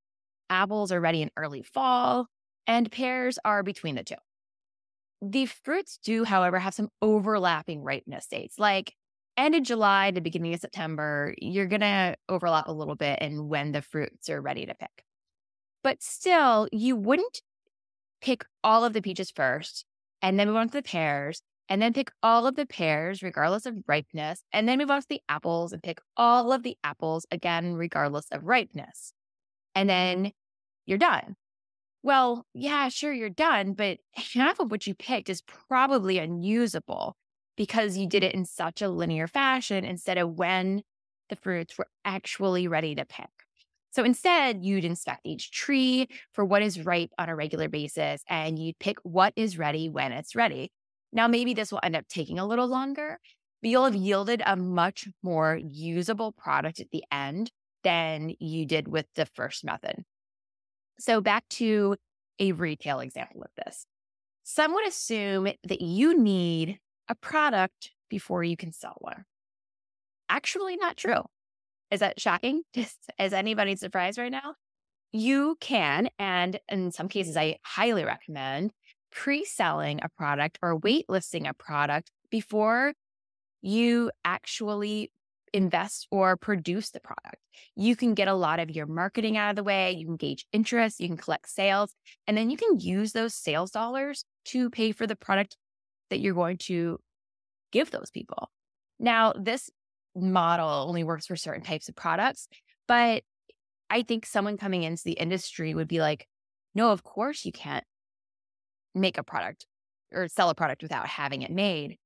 apples 0.51 0.93
are 0.93 1.01
ready 1.01 1.23
in 1.23 1.31
early 1.37 1.63
fall, 1.63 2.27
and 2.67 2.91
pears 2.91 3.39
are 3.45 3.63
between 3.63 3.95
the 3.95 4.05
two. 4.05 4.15
The 5.23 5.47
fruits 5.47 5.99
do, 6.03 6.25
however, 6.25 6.59
have 6.59 6.75
some 6.75 6.89
overlapping 7.01 7.83
ripeness 7.83 8.27
dates. 8.27 8.59
Like 8.59 8.95
end 9.37 9.55
of 9.55 9.63
July 9.63 10.11
to 10.11 10.21
beginning 10.21 10.55
of 10.55 10.61
September, 10.61 11.35
you're 11.41 11.67
going 11.67 11.81
to 11.81 12.17
overlap 12.29 12.69
a 12.69 12.73
little 12.73 12.97
bit 12.97 13.21
in 13.21 13.49
when 13.49 13.73
the 13.73 13.83
fruits 13.83 14.29
are 14.29 14.41
ready 14.41 14.67
to 14.67 14.75
pick. 14.75 15.05
But 15.83 16.03
still, 16.03 16.69
you 16.73 16.97
wouldn't 16.97 17.41
pick 18.21 18.45
all 18.65 18.85
of 18.85 18.93
the 18.93 19.03
peaches 19.03 19.31
first 19.31 19.85
and 20.23 20.39
then 20.39 20.49
move 20.49 20.57
on 20.57 20.69
to 20.69 20.73
the 20.73 20.83
pears 20.83 21.43
and 21.69 21.83
then 21.83 21.93
pick 21.93 22.11
all 22.23 22.47
of 22.47 22.57
the 22.57 22.67
pears 22.67 23.23
regardless 23.23 23.67
of 23.67 23.77
ripeness 23.87 24.43
and 24.53 24.69
then 24.69 24.79
move 24.79 24.91
on 24.91 25.01
to 25.01 25.07
the 25.09 25.23
apples 25.29 25.73
and 25.73 25.83
pick 25.83 26.01
all 26.17 26.53
of 26.53 26.63
the 26.63 26.77
apples 26.85 27.27
again 27.31 27.75
regardless 27.75 28.27
of 28.31 28.45
ripeness. 28.45 29.13
And 29.75 29.89
then 29.89 30.33
you're 30.87 30.99
done. 30.99 31.37
Well, 32.03 32.47
yeah, 32.55 32.89
sure, 32.89 33.13
you're 33.13 33.29
done, 33.31 33.73
but 33.73 33.99
half 34.35 34.61
of 34.61 34.71
what 34.71 34.87
you 34.87 34.95
picked 34.95 35.29
is 35.29 35.43
probably 35.43 36.19
unusable 36.19 37.17
because 37.57 37.97
you 37.97 38.07
did 38.07 38.23
it 38.23 38.35
in 38.35 38.45
such 38.45 38.83
a 38.83 38.89
linear 38.89 39.27
fashion 39.27 39.85
instead 39.85 40.19
of 40.19 40.39
when 40.39 40.83
the 41.29 41.37
fruits 41.37 41.77
were 41.77 41.89
actually 42.05 42.69
ready 42.69 42.95
to 42.95 43.05
pick. 43.05 43.31
So 43.91 44.05
instead, 44.05 44.63
you'd 44.63 44.85
inspect 44.85 45.23
each 45.25 45.51
tree 45.51 46.09
for 46.33 46.45
what 46.45 46.63
is 46.63 46.85
ripe 46.85 47.11
on 47.19 47.31
a 47.31 47.35
regular 47.35 47.69
basis 47.69 48.23
and 48.29 48.59
you'd 48.59 48.79
pick 48.79 48.99
what 49.03 49.33
is 49.37 49.57
ready 49.57 49.89
when 49.89 50.13
it's 50.13 50.37
ready. 50.37 50.71
Now, 51.13 51.29
maybe 51.29 51.55
this 51.55 51.73
will 51.73 51.81
end 51.83 51.97
up 51.97 52.09
taking 52.09 52.39
a 52.39 52.47
little 52.47 52.67
longer, 52.67 53.19
but 53.63 53.71
you'll 53.71 53.85
have 53.85 53.95
yielded 53.95 54.43
a 54.45 54.57
much 54.57 55.09
more 55.23 55.59
usable 55.63 56.33
product 56.33 56.81
at 56.81 56.91
the 56.91 57.05
end 57.11 57.51
than 57.85 58.35
you 58.39 58.67
did 58.67 58.89
with 58.89 59.07
the 59.15 59.27
first 59.27 59.65
method. 59.65 60.05
So, 60.99 61.21
back 61.21 61.49
to 61.51 61.97
a 62.39 62.53
retail 62.53 63.01
example 63.01 63.43
of 63.43 63.51
this. 63.65 63.87
Some 64.45 64.75
would 64.75 64.87
assume 64.87 65.49
that 65.65 65.81
you 65.81 66.19
need 66.19 66.79
a 67.09 67.15
product 67.15 67.93
before 68.09 68.45
you 68.45 68.57
can 68.57 68.73
sell 68.73 68.97
one. 68.99 69.25
Actually, 70.29 70.77
not 70.77 70.97
true. 70.97 71.23
Is 71.91 72.01
that 72.01 72.21
shocking? 72.21 72.63
Just, 72.75 72.99
Is 73.19 73.33
anybody 73.33 73.77
surprised 73.77 74.19
right 74.19 74.33
now? 74.33 74.55
You 75.13 75.57
can, 75.61 76.11
and 76.19 76.59
in 76.69 76.93
some 76.93 77.09
cases, 77.09 77.37
I 77.37 77.59
highly 77.63 78.05
recommend 78.05 78.73
pre 79.17 79.45
selling 79.45 79.99
a 80.03 80.09
product 80.11 80.59
or 80.63 80.79
waitlisting 80.79 81.49
a 81.49 81.55
product 81.55 82.13
before 82.31 82.93
you 83.63 84.13
actually 84.25 85.11
invest 85.53 86.07
or 86.11 86.37
produce 86.37 86.91
the 86.91 87.01
product. 87.01 87.39
You 87.75 87.97
can 87.97 88.13
get 88.13 88.29
a 88.29 88.35
lot 88.35 88.61
of 88.61 88.71
your 88.71 88.85
marketing 88.85 89.39
out 89.39 89.51
of 89.51 89.57
the 89.57 89.65
way, 89.65 89.93
you 89.93 90.05
can 90.05 90.17
gauge 90.17 90.47
interest, 90.53 91.01
you 91.01 91.09
can 91.09 91.17
collect 91.17 91.49
sales, 91.49 91.95
and 92.27 92.37
then 92.37 92.51
you 92.51 92.59
can 92.59 92.79
use 92.79 93.13
those 93.13 93.35
sales 93.35 93.71
dollars 93.71 94.25
to 94.47 94.69
pay 94.69 94.93
for 94.93 95.07
the 95.07 95.17
product 95.17 95.57
that 96.11 96.21
you're 96.21 96.35
going 96.35 96.59
to 96.59 96.99
give 97.73 97.91
those 97.91 98.11
people. 98.11 98.51
Now, 99.01 99.33
this 99.33 99.71
model 100.15 100.69
only 100.69 101.05
works 101.05 101.27
for 101.27 101.37
certain 101.37 101.65
types 101.65 101.89
of 101.89 101.97
products, 101.97 102.49
but 102.87 103.23
I 103.89 104.03
think 104.03 104.27
someone 104.27 104.59
coming 104.59 104.83
into 104.83 105.05
the 105.05 105.13
industry 105.13 105.75
would 105.75 105.89
be 105.89 106.01
like, 106.01 106.27
No, 106.75 106.91
of 106.91 107.03
course 107.03 107.47
you 107.47 107.53
can't 107.53 107.85
make 108.97 109.19
a 109.19 109.23
product 109.23 109.67
or 110.13 110.29
sell 110.29 110.51
a 110.51 110.55
product 110.55 110.83
without 110.83 111.07
having 111.07 111.43
it 111.43 111.51
made. 111.51 111.99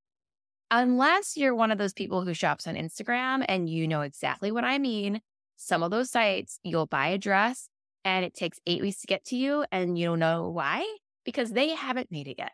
Unless 0.71 1.37
you're 1.37 1.55
one 1.55 1.71
of 1.71 1.79
those 1.79 1.93
people 1.93 2.23
who 2.23 2.35
shops 2.35 2.67
on 2.67 2.75
Instagram 2.75 3.45
and 3.49 3.69
you 3.69 3.89
know 3.89 4.03
exactly 4.03 4.53
what 4.53 4.65
I 4.65 4.79
mean. 4.79 5.21
Some 5.57 5.83
of 5.83 5.91
those 5.91 6.11
sites, 6.11 6.59
you'll 6.63 6.87
buy 6.87 7.09
a 7.09 7.19
dress 7.19 7.69
and 8.05 8.25
it 8.25 8.35
takes 8.35 8.59
eight 8.67 8.81
weeks 8.81 9.01
to 9.01 9.07
get 9.07 9.25
to 9.27 9.37
you 9.37 9.65
and 9.73 9.99
you 9.99 10.07
don't 10.07 10.19
know 10.19 10.49
why 10.49 10.87
because 11.25 11.51
they 11.51 11.71
haven't 11.71 12.11
made 12.11 12.29
it 12.29 12.37
yet. 12.39 12.53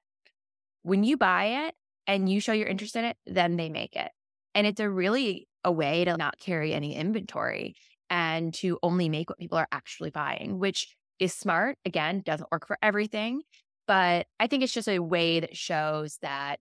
When 0.83 1.05
you 1.05 1.16
buy 1.16 1.66
it 1.66 1.75
and 2.07 2.29
you 2.29 2.40
show 2.40 2.53
you're 2.53 2.66
interested 2.68 3.01
in 3.01 3.05
it, 3.07 3.16
then 3.27 3.57
they 3.57 3.68
make 3.68 3.96
it. 3.96 4.11
And 4.55 4.66
it's 4.66 4.81
a 4.81 4.88
really 4.88 5.46
a 5.62 5.70
way 5.70 6.05
to 6.05 6.16
not 6.16 6.38
carry 6.38 6.72
any 6.72 6.94
inventory 6.94 7.75
and 8.09 8.55
to 8.55 8.79
only 8.83 9.09
make 9.09 9.29
what 9.29 9.38
people 9.38 9.59
are 9.59 9.68
actually 9.70 10.11
buying, 10.11 10.59
which 10.59 10.96
is 11.18 11.35
smart. 11.35 11.77
Again, 11.85 12.22
doesn't 12.25 12.51
work 12.51 12.66
for 12.66 12.79
everything, 12.83 13.42
but 13.87 14.27
I 14.40 14.46
think 14.46 14.62
it's 14.62 14.72
just 14.72 14.88
a 14.88 14.99
way 14.99 15.40
that 15.40 15.57
shows 15.57 16.18
that 16.22 16.61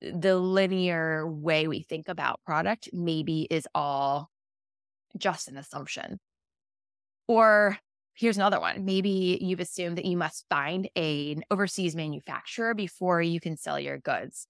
the 0.00 0.36
linear 0.36 1.26
way 1.28 1.68
we 1.68 1.82
think 1.82 2.08
about 2.08 2.40
product 2.44 2.88
maybe 2.92 3.46
is 3.50 3.68
all 3.74 4.30
just 5.16 5.48
an 5.48 5.56
assumption. 5.56 6.18
Or 7.28 7.78
here's 8.14 8.36
another 8.36 8.60
one. 8.60 8.84
Maybe 8.84 9.38
you've 9.40 9.60
assumed 9.60 9.98
that 9.98 10.04
you 10.04 10.16
must 10.16 10.44
find 10.50 10.88
a, 10.96 11.32
an 11.32 11.44
overseas 11.50 11.94
manufacturer 11.94 12.74
before 12.74 13.22
you 13.22 13.40
can 13.40 13.56
sell 13.56 13.78
your 13.78 13.98
goods. 13.98 14.46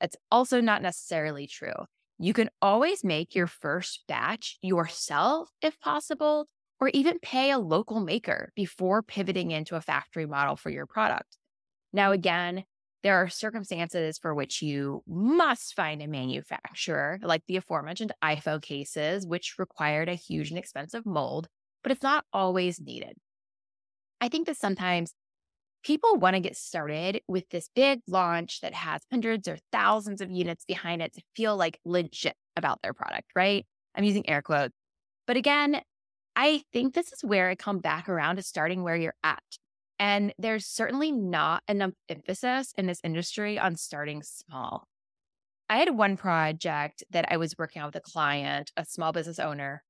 That's 0.00 0.16
also 0.30 0.60
not 0.60 0.82
necessarily 0.82 1.46
true. 1.46 1.86
You 2.18 2.32
can 2.32 2.50
always 2.62 3.04
make 3.04 3.34
your 3.34 3.46
first 3.46 4.04
batch 4.08 4.58
yourself 4.62 5.50
if 5.60 5.78
possible, 5.80 6.46
or 6.80 6.88
even 6.88 7.18
pay 7.20 7.50
a 7.50 7.58
local 7.58 8.00
maker 8.00 8.52
before 8.54 9.02
pivoting 9.02 9.50
into 9.50 9.76
a 9.76 9.80
factory 9.80 10.26
model 10.26 10.56
for 10.56 10.70
your 10.70 10.86
product. 10.86 11.36
Now, 11.92 12.12
again, 12.12 12.64
there 13.02 13.16
are 13.16 13.28
circumstances 13.28 14.18
for 14.18 14.34
which 14.34 14.62
you 14.62 15.02
must 15.06 15.74
find 15.74 16.02
a 16.02 16.08
manufacturer, 16.08 17.18
like 17.22 17.42
the 17.46 17.56
aforementioned 17.56 18.12
iPhone 18.22 18.60
cases, 18.60 19.26
which 19.26 19.54
required 19.58 20.08
a 20.08 20.14
huge 20.14 20.50
and 20.50 20.58
expensive 20.58 21.06
mold, 21.06 21.46
but 21.82 21.92
it's 21.92 22.02
not 22.02 22.24
always 22.32 22.80
needed. 22.80 23.14
I 24.20 24.28
think 24.28 24.46
that 24.46 24.56
sometimes 24.56 25.12
people 25.84 26.16
want 26.16 26.34
to 26.34 26.40
get 26.40 26.56
started 26.56 27.20
with 27.28 27.48
this 27.50 27.70
big 27.74 28.00
launch 28.08 28.60
that 28.60 28.74
has 28.74 29.02
hundreds 29.10 29.46
or 29.46 29.58
thousands 29.70 30.20
of 30.20 30.30
units 30.30 30.64
behind 30.64 31.00
it 31.00 31.12
to 31.14 31.22
feel 31.36 31.56
like 31.56 31.78
legit 31.84 32.34
about 32.56 32.82
their 32.82 32.92
product, 32.92 33.28
right? 33.36 33.64
I'm 33.94 34.02
using 34.02 34.28
air 34.28 34.42
quotes. 34.42 34.74
But 35.28 35.36
again, 35.36 35.80
I 36.36 36.62
think 36.72 36.94
this 36.94 37.12
is 37.12 37.24
where 37.24 37.48
I 37.48 37.54
come 37.54 37.78
back 37.78 38.08
around 38.08 38.36
to 38.36 38.42
starting 38.42 38.82
where 38.82 38.94
you're 38.94 39.14
at. 39.24 39.42
And 39.98 40.34
there's 40.38 40.66
certainly 40.66 41.10
not 41.10 41.62
enough 41.66 41.92
emphasis 42.10 42.74
in 42.76 42.86
this 42.86 43.00
industry 43.02 43.58
on 43.58 43.76
starting 43.76 44.22
small. 44.22 44.86
I 45.70 45.78
had 45.78 45.96
one 45.96 46.18
project 46.18 47.02
that 47.10 47.32
I 47.32 47.38
was 47.38 47.56
working 47.58 47.80
on 47.80 47.88
with 47.88 47.96
a 47.96 48.00
client, 48.00 48.70
a 48.76 48.84
small 48.84 49.12
business 49.12 49.38
owner, 49.38 49.82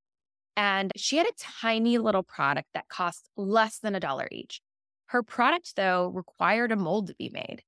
and 0.57 0.93
she 0.97 1.17
had 1.19 1.27
a 1.27 1.61
tiny 1.61 1.99
little 1.99 2.23
product 2.23 2.69
that 2.73 2.89
cost 2.89 3.29
less 3.37 3.79
than 3.81 3.95
a 3.95 4.01
dollar 4.01 4.29
each. 4.31 4.63
Her 5.07 5.23
product, 5.23 5.75
though, 5.77 6.09
required 6.09 6.73
a 6.73 6.77
mold 6.77 7.09
to 7.09 7.15
be 7.19 7.29
made. 7.29 7.63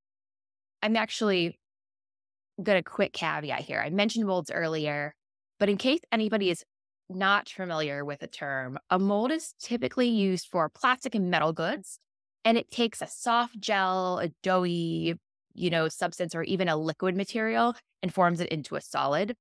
I'm 0.82 0.96
actually 0.96 1.58
going 2.62 2.78
to 2.78 2.88
quick 2.88 3.12
caveat 3.12 3.60
here. 3.60 3.82
I 3.84 3.90
mentioned 3.90 4.26
molds 4.26 4.50
earlier, 4.50 5.14
but 5.58 5.68
in 5.68 5.76
case 5.76 6.00
anybody 6.10 6.50
is 6.50 6.64
not 7.08 7.48
familiar 7.48 8.04
with 8.04 8.20
the 8.20 8.26
term, 8.26 8.78
a 8.90 8.98
mold 8.98 9.30
is 9.30 9.54
typically 9.60 10.08
used 10.08 10.46
for 10.46 10.68
plastic 10.68 11.14
and 11.14 11.30
metal 11.30 11.52
goods, 11.52 11.98
and 12.44 12.58
it 12.58 12.70
takes 12.70 13.02
a 13.02 13.06
soft 13.06 13.58
gel, 13.60 14.18
a 14.18 14.28
doughy, 14.42 15.14
you 15.54 15.70
know, 15.70 15.88
substance, 15.88 16.34
or 16.34 16.42
even 16.42 16.68
a 16.68 16.76
liquid 16.76 17.16
material 17.16 17.74
and 18.02 18.12
forms 18.12 18.40
it 18.40 18.48
into 18.50 18.76
a 18.76 18.80
solid. 18.80 19.34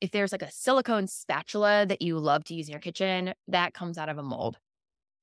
If 0.00 0.10
there's 0.10 0.32
like 0.32 0.42
a 0.42 0.50
silicone 0.50 1.06
spatula 1.06 1.86
that 1.86 2.02
you 2.02 2.18
love 2.18 2.44
to 2.44 2.54
use 2.54 2.68
in 2.68 2.72
your 2.72 2.80
kitchen, 2.80 3.32
that 3.48 3.72
comes 3.72 3.96
out 3.96 4.08
of 4.08 4.18
a 4.18 4.22
mold. 4.22 4.58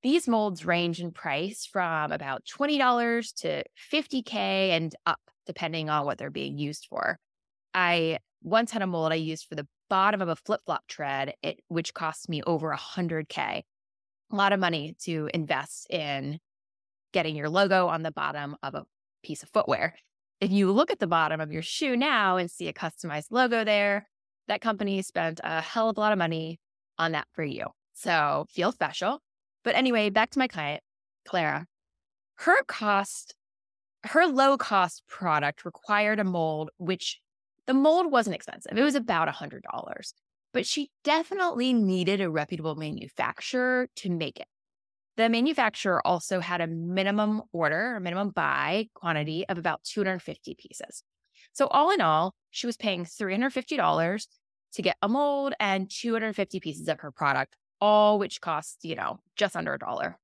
These 0.02 0.28
molds 0.28 0.66
range 0.66 1.00
in 1.00 1.12
price 1.12 1.66
from 1.66 2.12
about 2.12 2.44
$20 2.46 3.36
to 3.42 3.64
50K 3.92 4.34
and 4.34 4.94
up, 5.06 5.20
depending 5.46 5.90
on 5.90 6.06
what 6.06 6.18
they're 6.18 6.30
being 6.30 6.58
used 6.58 6.88
for. 6.90 7.18
I 7.74 8.18
once 8.42 8.72
had 8.72 8.82
a 8.82 8.88
mold 8.88 9.12
I 9.12 9.16
used 9.16 9.48
for 9.48 9.56
the 9.56 9.68
bottom 9.94 10.24
of 10.24 10.28
a 10.28 10.36
flip 10.36 10.62
flop 10.66 10.88
tread, 10.88 11.36
it, 11.44 11.60
which 11.68 11.94
cost 11.94 12.28
me 12.28 12.42
over 12.48 12.76
100K. 12.76 13.38
A 13.38 13.64
lot 14.36 14.52
of 14.52 14.60
money 14.60 14.96
to 15.04 15.30
invest 15.36 15.86
in 15.92 16.40
getting 17.12 17.36
your 17.36 17.48
logo 17.48 17.86
on 17.86 18.02
the 18.02 18.10
bottom 18.10 18.56
of 18.64 18.74
a 18.74 18.86
piece 19.24 19.44
of 19.44 19.50
footwear. 19.50 19.94
If 20.42 20.52
you 20.52 20.72
look 20.72 20.90
at 20.90 20.98
the 20.98 21.06
bottom 21.06 21.40
of 21.40 21.52
your 21.52 21.62
shoe 21.62 21.96
now 21.96 22.38
and 22.38 22.50
see 22.50 22.68
a 22.68 22.74
customized 22.74 23.28
logo 23.30 23.64
there, 23.64 24.10
that 24.48 24.62
company 24.62 25.00
spent 25.04 25.40
a 25.44 25.62
hell 25.62 25.90
of 25.90 25.98
a 25.98 26.00
lot 26.00 26.12
of 26.12 26.18
money 26.18 26.60
on 26.98 27.12
that 27.12 27.28
for 27.32 27.44
you. 27.44 27.68
So 27.94 28.48
feel 28.50 28.72
special. 28.72 29.22
But 29.64 29.76
anyway, 29.76 30.10
back 30.10 30.32
to 30.32 30.40
my 30.40 30.48
client, 30.48 30.82
Clara. 31.24 31.68
Her 32.38 32.64
cost, 32.64 33.36
her 34.06 34.26
low 34.26 34.58
cost 34.58 35.04
product 35.08 35.66
required 35.66 36.20
a 36.20 36.24
mold, 36.24 36.72
which 36.78 37.20
the 37.68 37.74
mold 37.74 38.12
wasn't 38.12 38.36
expensive. 38.36 38.78
It 38.78 38.84
was 38.84 38.96
about 38.96 39.28
a 39.28 39.32
$100, 39.32 39.62
but 40.54 40.66
she 40.66 40.92
definitely 41.04 41.74
needed 41.74 42.22
a 42.22 42.30
reputable 42.30 42.76
manufacturer 42.76 43.88
to 43.98 44.10
make 44.10 44.40
it. 44.40 44.48
The 45.16 45.30
manufacturer 45.30 46.06
also 46.06 46.40
had 46.40 46.62
a 46.62 46.68
minimum 46.68 47.44
order 47.52 47.96
or 47.96 48.00
minimum 48.00 48.30
buy 48.30 48.88
quantity 48.96 49.48
of 49.48 49.58
about 49.58 49.84
250 49.84 50.56
pieces. 50.56 51.04
So, 51.54 51.68
all 51.68 51.92
in 51.92 52.02
all, 52.02 52.34
she 52.50 52.66
was 52.66 52.78
paying 52.78 53.06
$350 53.06 54.28
to 54.74 54.82
get 54.82 54.98
a 55.04 55.08
mold 55.08 55.54
and 55.60 55.90
250 55.90 56.60
pieces 56.60 56.88
of 56.88 57.00
her 57.02 57.12
product 57.12 57.56
all 57.84 58.18
which 58.18 58.40
cost, 58.40 58.80
you 58.84 58.96
know, 58.96 59.20
just 59.36 59.58
under 59.58 59.74
a 59.74 59.78
dollar. 59.78 60.18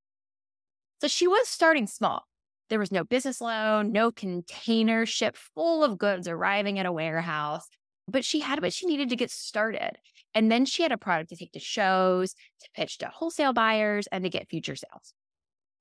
So 1.02 1.10
she 1.10 1.28
was 1.28 1.50
starting 1.50 1.88
small. 1.88 2.24
There 2.70 2.80
was 2.80 2.92
no 2.92 3.04
business 3.04 3.42
loan, 3.42 3.92
no 3.92 4.12
container 4.12 5.06
ship 5.06 5.36
full 5.36 5.84
of 5.84 5.98
goods 5.98 6.28
arriving 6.28 6.78
at 6.80 6.86
a 6.86 6.92
warehouse, 6.92 7.68
but 8.08 8.24
she 8.24 8.40
had 8.40 8.62
what 8.62 8.74
she 8.74 8.86
needed 8.86 9.10
to 9.10 9.16
get 9.16 9.32
started. 9.32 9.94
And 10.36 10.52
then 10.52 10.66
she 10.66 10.84
had 10.84 10.92
a 10.92 10.98
product 10.98 11.30
to 11.30 11.36
take 11.36 11.52
to 11.54 11.60
shows, 11.60 12.34
to 12.34 12.70
pitch 12.76 13.00
to 13.00 13.08
wholesale 13.08 13.54
buyers, 13.54 14.08
and 14.12 14.24
to 14.24 14.30
get 14.30 14.50
future 14.50 14.76
sales. 14.76 15.14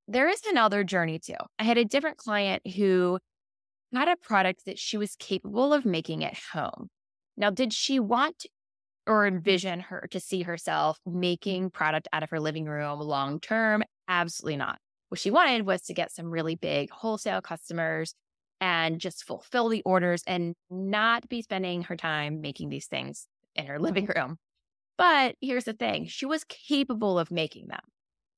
There 0.07 0.29
is 0.29 0.41
another 0.47 0.85
journey 0.85 1.19
too. 1.19 1.35
I 1.59 1.65
had 1.65 1.77
a 1.77 1.85
different 1.85 2.17
client 2.17 2.67
who 2.67 3.19
had 3.93 4.09
a 4.09 4.17
product 4.17 4.65
that 4.65 4.79
she 4.79 4.97
was 4.97 5.17
capable 5.17 5.75
of 5.75 5.85
making 5.85 6.25
at 6.25 6.39
home. 6.53 6.89
Now, 7.37 7.51
did 7.51 7.73
she 7.73 8.01
want 8.01 8.47
or 9.07 9.27
envision 9.27 9.81
her 9.81 10.09
to 10.11 10.21
see 10.21 10.43
herself 10.43 10.99
making 11.07 11.71
product 11.71 12.09
out 12.13 12.23
of 12.23 12.31
her 12.31 12.41
living 12.41 12.65
room 12.65 13.01
long 13.01 13.41
term? 13.41 13.83
Absolutely 14.09 14.57
not. 14.57 14.79
What 15.09 15.21
she 15.21 15.31
wanted 15.31 15.67
was 15.67 15.83
to 15.83 15.95
get 15.95 16.13
some 16.13 16.31
really 16.31 16.55
big 16.55 16.91
wholesale 16.91 17.41
customers 17.41 18.15
and 18.61 19.01
just 19.01 19.25
fulfill 19.25 19.69
the 19.69 19.83
orders 19.83 20.23
and 20.27 20.55
not 20.71 21.29
be 21.29 21.43
spending 21.43 21.85
her 21.85 21.97
time 21.97 22.41
making 22.41 22.69
these 22.69 22.87
things 22.87 23.27
in 23.55 23.67
her 23.67 23.79
living 23.81 24.09
room. 24.15 24.39
But 24.97 25.37
here's 25.41 25.65
the 25.65 25.73
thing 25.73 26.07
she 26.07 26.27
was 26.27 26.45
capable 26.45 27.19
of 27.19 27.31
making 27.31 27.69
them. 27.69 27.81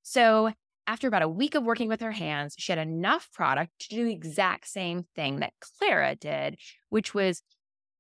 So, 0.02 0.52
after 0.86 1.06
about 1.06 1.22
a 1.22 1.28
week 1.28 1.54
of 1.54 1.62
working 1.62 1.88
with 1.88 2.00
her 2.00 2.10
hands, 2.10 2.54
she 2.58 2.72
had 2.72 2.78
enough 2.78 3.30
product 3.32 3.70
to 3.80 3.88
do 3.90 4.04
the 4.04 4.12
exact 4.12 4.66
same 4.66 5.04
thing 5.14 5.38
that 5.40 5.52
Clara 5.60 6.16
did, 6.16 6.56
which 6.88 7.14
was 7.14 7.42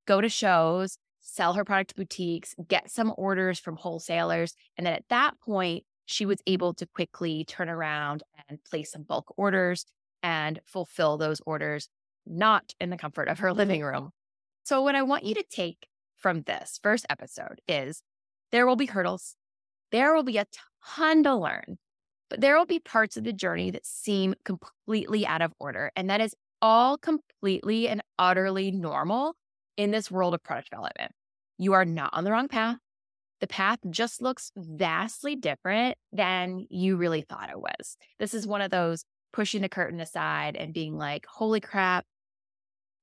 go 0.06 0.20
to 0.20 0.28
shows, 0.28 0.98
sell 1.20 1.54
her 1.54 1.64
product 1.64 1.90
to 1.90 1.96
boutiques, 1.96 2.54
get 2.68 2.90
some 2.90 3.12
orders 3.16 3.60
from 3.60 3.76
wholesalers. 3.76 4.54
And 4.76 4.86
then 4.86 4.94
at 4.94 5.04
that 5.08 5.38
point, 5.40 5.84
she 6.10 6.26
was 6.26 6.38
able 6.46 6.74
to 6.74 6.86
quickly 6.86 7.44
turn 7.44 7.68
around 7.68 8.22
and 8.48 8.62
place 8.64 8.92
some 8.92 9.02
bulk 9.02 9.32
orders 9.36 9.86
and 10.22 10.60
fulfill 10.64 11.16
those 11.16 11.40
orders, 11.46 11.88
not 12.26 12.74
in 12.80 12.90
the 12.90 12.96
comfort 12.96 13.28
of 13.28 13.38
her 13.38 13.52
living 13.60 13.82
room. 13.82 14.10
So, 14.64 14.82
what 14.82 14.94
I 14.94 15.02
want 15.02 15.24
you 15.24 15.34
to 15.34 15.44
take 15.48 15.86
from 16.16 16.42
this 16.42 16.78
first 16.82 17.06
episode 17.08 17.60
is 17.66 18.02
there 18.52 18.66
will 18.66 18.76
be 18.76 18.86
hurdles, 18.86 19.36
there 19.92 20.14
will 20.14 20.22
be 20.22 20.38
a 20.38 20.46
ton 20.96 21.22
to 21.22 21.34
learn, 21.34 21.78
but 22.28 22.40
there 22.40 22.58
will 22.58 22.66
be 22.66 22.80
parts 22.80 23.16
of 23.16 23.24
the 23.24 23.32
journey 23.32 23.70
that 23.70 23.86
seem 23.86 24.34
completely 24.44 25.26
out 25.26 25.42
of 25.42 25.52
order. 25.58 25.92
And 25.96 26.10
that 26.10 26.20
is 26.20 26.34
all 26.60 26.98
completely 26.98 27.88
and 27.88 28.02
utterly 28.18 28.70
normal 28.70 29.34
in 29.76 29.92
this 29.92 30.10
world 30.10 30.34
of 30.34 30.42
product 30.42 30.70
development. 30.70 31.12
You 31.56 31.72
are 31.72 31.84
not 31.84 32.10
on 32.12 32.24
the 32.24 32.32
wrong 32.32 32.48
path. 32.48 32.76
The 33.40 33.46
path 33.46 33.78
just 33.88 34.20
looks 34.20 34.52
vastly 34.56 35.36
different 35.36 35.96
than 36.12 36.66
you 36.68 36.96
really 36.96 37.22
thought 37.22 37.50
it 37.50 37.60
was. 37.60 37.96
This 38.18 38.34
is 38.34 38.46
one 38.46 38.60
of 38.60 38.70
those 38.70 39.04
pushing 39.32 39.62
the 39.62 39.68
curtain 39.68 40.00
aside 40.00 40.56
and 40.56 40.74
being 40.74 40.96
like, 40.96 41.26
holy 41.26 41.60
crap, 41.60 42.04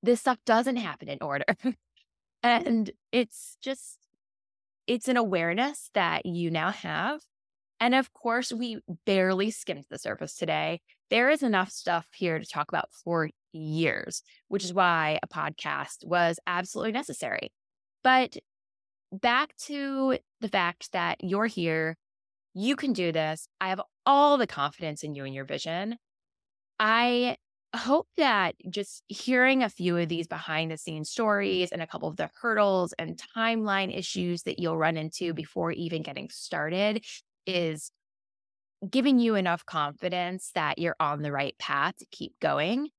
this 0.03 0.19
stuff 0.19 0.37
doesn't 0.45 0.77
happen 0.77 1.09
in 1.09 1.19
order. 1.21 1.45
Mm-hmm. 2.45 2.67
and 2.67 2.91
it's 3.11 3.57
just, 3.63 3.97
it's 4.85 5.07
an 5.07 5.17
awareness 5.17 5.89
that 5.95 6.27
you 6.27 6.51
now 6.51 6.69
have. 6.69 7.19
And 7.79 7.95
of 7.95 8.13
course, 8.13 8.53
we 8.53 8.79
barely 9.07 9.49
skimmed 9.49 9.85
the 9.89 9.97
surface 9.97 10.35
today. 10.35 10.81
There 11.09 11.29
is 11.29 11.41
enough 11.41 11.71
stuff 11.71 12.05
here 12.13 12.37
to 12.37 12.45
talk 12.45 12.69
about 12.69 12.89
for 13.03 13.31
years, 13.53 14.21
which 14.49 14.63
is 14.63 14.71
why 14.73 15.19
a 15.23 15.27
podcast 15.27 16.05
was 16.05 16.39
absolutely 16.45 16.91
necessary. 16.91 17.51
But 18.03 18.37
back 19.11 19.55
to 19.65 20.17
the 20.41 20.49
fact 20.49 20.91
that 20.91 21.17
you're 21.23 21.45
here, 21.45 21.97
you 22.53 22.75
can 22.75 22.93
do 22.93 23.11
this. 23.11 23.47
I 23.61 23.69
have 23.69 23.81
all 24.05 24.37
the 24.37 24.47
confidence 24.47 25.03
in 25.03 25.15
you 25.15 25.25
and 25.25 25.33
your 25.33 25.45
vision. 25.45 25.97
I 26.79 27.37
hope 27.75 28.07
that 28.17 28.55
just 28.69 29.03
hearing 29.07 29.63
a 29.63 29.69
few 29.69 29.97
of 29.97 30.09
these 30.09 30.27
behind 30.27 30.71
the 30.71 30.77
scenes 30.77 31.09
stories 31.09 31.71
and 31.71 31.81
a 31.81 31.87
couple 31.87 32.07
of 32.07 32.15
the 32.15 32.29
hurdles 32.41 32.93
and 32.97 33.21
timeline 33.35 33.95
issues 33.95 34.43
that 34.43 34.59
you'll 34.59 34.77
run 34.77 34.97
into 34.97 35.33
before 35.33 35.71
even 35.71 36.01
getting 36.01 36.29
started 36.29 37.03
is 37.45 37.91
giving 38.89 39.19
you 39.19 39.35
enough 39.35 39.65
confidence 39.65 40.51
that 40.55 40.77
you're 40.79 40.95
on 40.99 41.21
the 41.21 41.31
right 41.31 41.57
path 41.57 41.95
to 41.97 42.05
keep 42.11 42.33
going. 42.39 42.89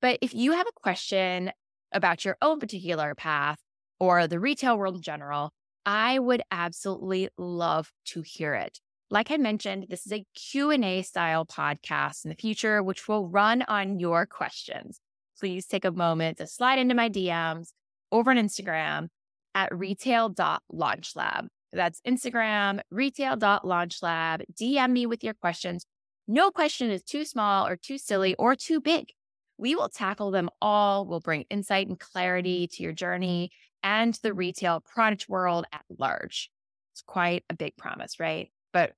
But 0.00 0.18
if 0.22 0.34
you 0.34 0.52
have 0.52 0.66
a 0.66 0.80
question 0.80 1.52
about 1.92 2.24
your 2.24 2.36
own 2.42 2.58
particular 2.58 3.14
path 3.14 3.58
or 3.98 4.26
the 4.26 4.40
retail 4.40 4.78
world 4.78 4.96
in 4.96 5.02
general, 5.02 5.52
I 5.84 6.18
would 6.18 6.42
absolutely 6.50 7.28
love 7.38 7.92
to 8.06 8.22
hear 8.22 8.54
it. 8.54 8.80
Like 9.08 9.30
I 9.30 9.36
mentioned, 9.36 9.86
this 9.88 10.04
is 10.04 10.12
a 10.12 10.26
Q&A 10.34 11.02
style 11.02 11.46
podcast 11.46 12.24
in 12.24 12.30
the 12.30 12.34
future 12.34 12.82
which 12.82 13.06
will 13.06 13.28
run 13.28 13.62
on 13.62 14.00
your 14.00 14.26
questions. 14.26 15.00
Please 15.38 15.66
take 15.66 15.84
a 15.84 15.92
moment 15.92 16.38
to 16.38 16.46
slide 16.46 16.80
into 16.80 16.94
my 16.94 17.08
DMs 17.08 17.68
over 18.10 18.32
on 18.32 18.36
Instagram 18.36 19.08
at 19.54 19.72
retail.launchlab. 19.72 21.46
That's 21.72 22.00
Instagram, 22.06 22.80
retail.launchlab. 22.90 24.42
DM 24.60 24.90
me 24.90 25.06
with 25.06 25.22
your 25.22 25.34
questions. 25.34 25.86
No 26.26 26.50
question 26.50 26.90
is 26.90 27.02
too 27.04 27.24
small 27.24 27.66
or 27.66 27.76
too 27.76 27.98
silly 27.98 28.34
or 28.36 28.56
too 28.56 28.80
big. 28.80 29.12
We 29.58 29.74
will 29.74 29.88
tackle 29.88 30.30
them 30.30 30.50
all. 30.60 31.06
We'll 31.06 31.20
bring 31.20 31.44
insight 31.48 31.86
and 31.86 31.98
clarity 31.98 32.66
to 32.68 32.82
your 32.82 32.92
journey 32.92 33.50
and 33.82 34.14
the 34.22 34.34
retail 34.34 34.80
product 34.80 35.28
world 35.28 35.66
at 35.72 35.84
large. 35.98 36.50
It's 36.92 37.02
quite 37.02 37.44
a 37.50 37.54
big 37.54 37.76
promise, 37.76 38.18
right? 38.18 38.50
But 38.72 38.94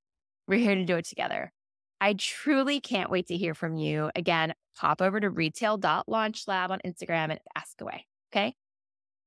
we're 0.47 0.59
here 0.59 0.75
to 0.75 0.85
do 0.85 0.97
it 0.97 1.05
together. 1.05 1.53
I 2.01 2.15
truly 2.15 2.81
can't 2.81 3.11
wait 3.11 3.27
to 3.27 3.37
hear 3.37 3.55
from 3.55 3.77
you. 3.77 4.11
Again, 4.15 4.55
pop 4.77 5.03
over 5.03 5.19
to 5.19 5.31
retail.launchlab 5.31 6.71
on 6.71 6.81
Instagram 6.87 7.31
and 7.31 7.41
ask 7.57 7.81
away. 7.81 8.07
Okay. 8.33 8.55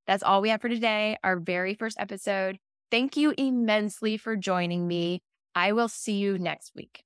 That's 0.07 0.23
all 0.23 0.41
we 0.41 0.49
have 0.49 0.61
for 0.61 0.69
today, 0.69 1.17
our 1.23 1.37
very 1.37 1.73
first 1.73 1.99
episode. 1.99 2.57
Thank 2.89 3.17
you 3.17 3.33
immensely 3.37 4.17
for 4.17 4.35
joining 4.35 4.87
me. 4.87 5.21
I 5.53 5.73
will 5.73 5.87
see 5.87 6.13
you 6.13 6.37
next 6.37 6.71
week. 6.75 7.03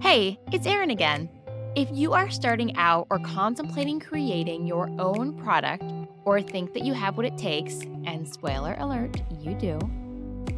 Hey, 0.00 0.38
it's 0.52 0.66
Erin 0.66 0.90
again. 0.90 1.28
If 1.76 1.88
you 1.92 2.12
are 2.12 2.30
starting 2.30 2.76
out 2.76 3.06
or 3.10 3.18
contemplating 3.20 4.00
creating 4.00 4.66
your 4.66 4.88
own 4.98 5.36
product 5.38 5.84
or 6.24 6.42
think 6.42 6.74
that 6.74 6.84
you 6.84 6.94
have 6.94 7.16
what 7.16 7.26
it 7.26 7.38
takes, 7.38 7.80
and 8.04 8.28
spoiler 8.28 8.76
alert, 8.78 9.20
you 9.38 9.54
do, 9.54 9.78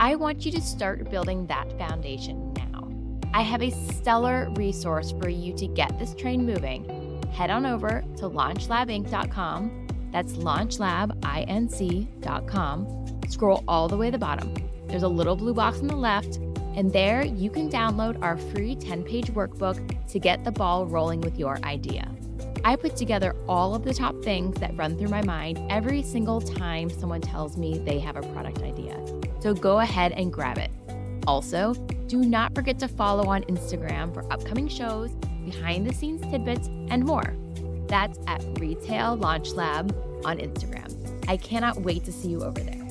I 0.01 0.15
want 0.15 0.45
you 0.45 0.53
to 0.53 0.61
start 0.61 1.11
building 1.11 1.47
that 1.47 1.77
foundation 1.79 2.53
now. 2.55 2.91
I 3.35 3.43
have 3.43 3.63
a 3.63 3.71
stellar 3.71 4.51
resource 4.57 5.15
for 5.21 5.29
you 5.29 5.55
to 5.55 5.67
get 5.67 5.99
this 5.99 6.15
train 6.15 6.45
moving. 6.45 7.23
Head 7.33 7.51
on 7.51 7.67
over 7.67 8.05
to 8.17 8.29
launchlabinc.com. 8.29 9.87
That's 10.13 10.35
launchlabinc.com. 10.35 13.21
Scroll 13.29 13.65
all 13.67 13.89
the 13.89 13.97
way 13.97 14.09
to 14.09 14.13
the 14.13 14.19
bottom. 14.19 14.55
There's 14.89 15.05
a 15.05 15.09
little 15.09 15.37
blue 15.37 15.55
box 15.55 15.79
on 15.79 15.87
the 15.87 15.97
left 15.97 16.39
and 16.75 16.93
there 16.93 17.25
you 17.25 17.51
can 17.51 17.71
download 17.71 18.21
our 18.23 18.37
free 18.37 18.75
10 18.75 19.05
page 19.05 19.33
workbook 19.33 20.09
to 20.09 20.19
get 20.19 20.45
the 20.45 20.53
ball 20.53 20.87
rolling 20.87 21.21
with 21.21 21.39
your 21.39 21.59
idea. 21.65 22.12
I 22.65 22.77
put 22.77 22.97
together 22.97 23.35
all 23.49 23.75
of 23.75 23.85
the 23.85 23.93
top 23.93 24.23
things 24.23 24.59
that 24.61 24.77
run 24.77 24.97
through 24.97 25.09
my 25.09 25.23
mind 25.23 25.59
every 25.71 26.03
single 26.03 26.41
time 26.41 26.89
someone 26.91 27.21
tells 27.21 27.57
me 27.57 27.79
they 27.79 27.99
have 27.99 28.17
a 28.17 28.23
product 28.23 28.63
idea. 28.63 29.05
So 29.41 29.53
go 29.53 29.81
ahead 29.81 30.13
and 30.13 30.33
grab 30.33 30.59
it. 30.59 30.71
Also, 31.27 31.75
do 32.07 32.19
not 32.19 32.55
forget 32.55 32.79
to 32.81 32.89
follow 32.89 33.29
on 33.29 33.43
Instagram 33.45 34.15
for 34.15 34.31
upcoming 34.33 34.69
shows, 34.69 35.11
behind 35.45 35.87
the 35.87 35.95
scenes 35.95 36.21
tidbits, 36.31 36.69
and 36.89 37.05
more. 37.05 37.35
That's 37.89 38.19
at 38.29 38.45
Retail 38.59 39.17
Launch 39.17 39.51
Lab 39.53 39.93
on 40.25 40.39
Instagram. 40.39 40.89
I 41.29 41.37
cannot 41.37 41.83
wait 41.83 42.05
to 42.05 42.13
see 42.13 42.29
you 42.29 42.43
over 42.43 42.61
there. 42.61 42.82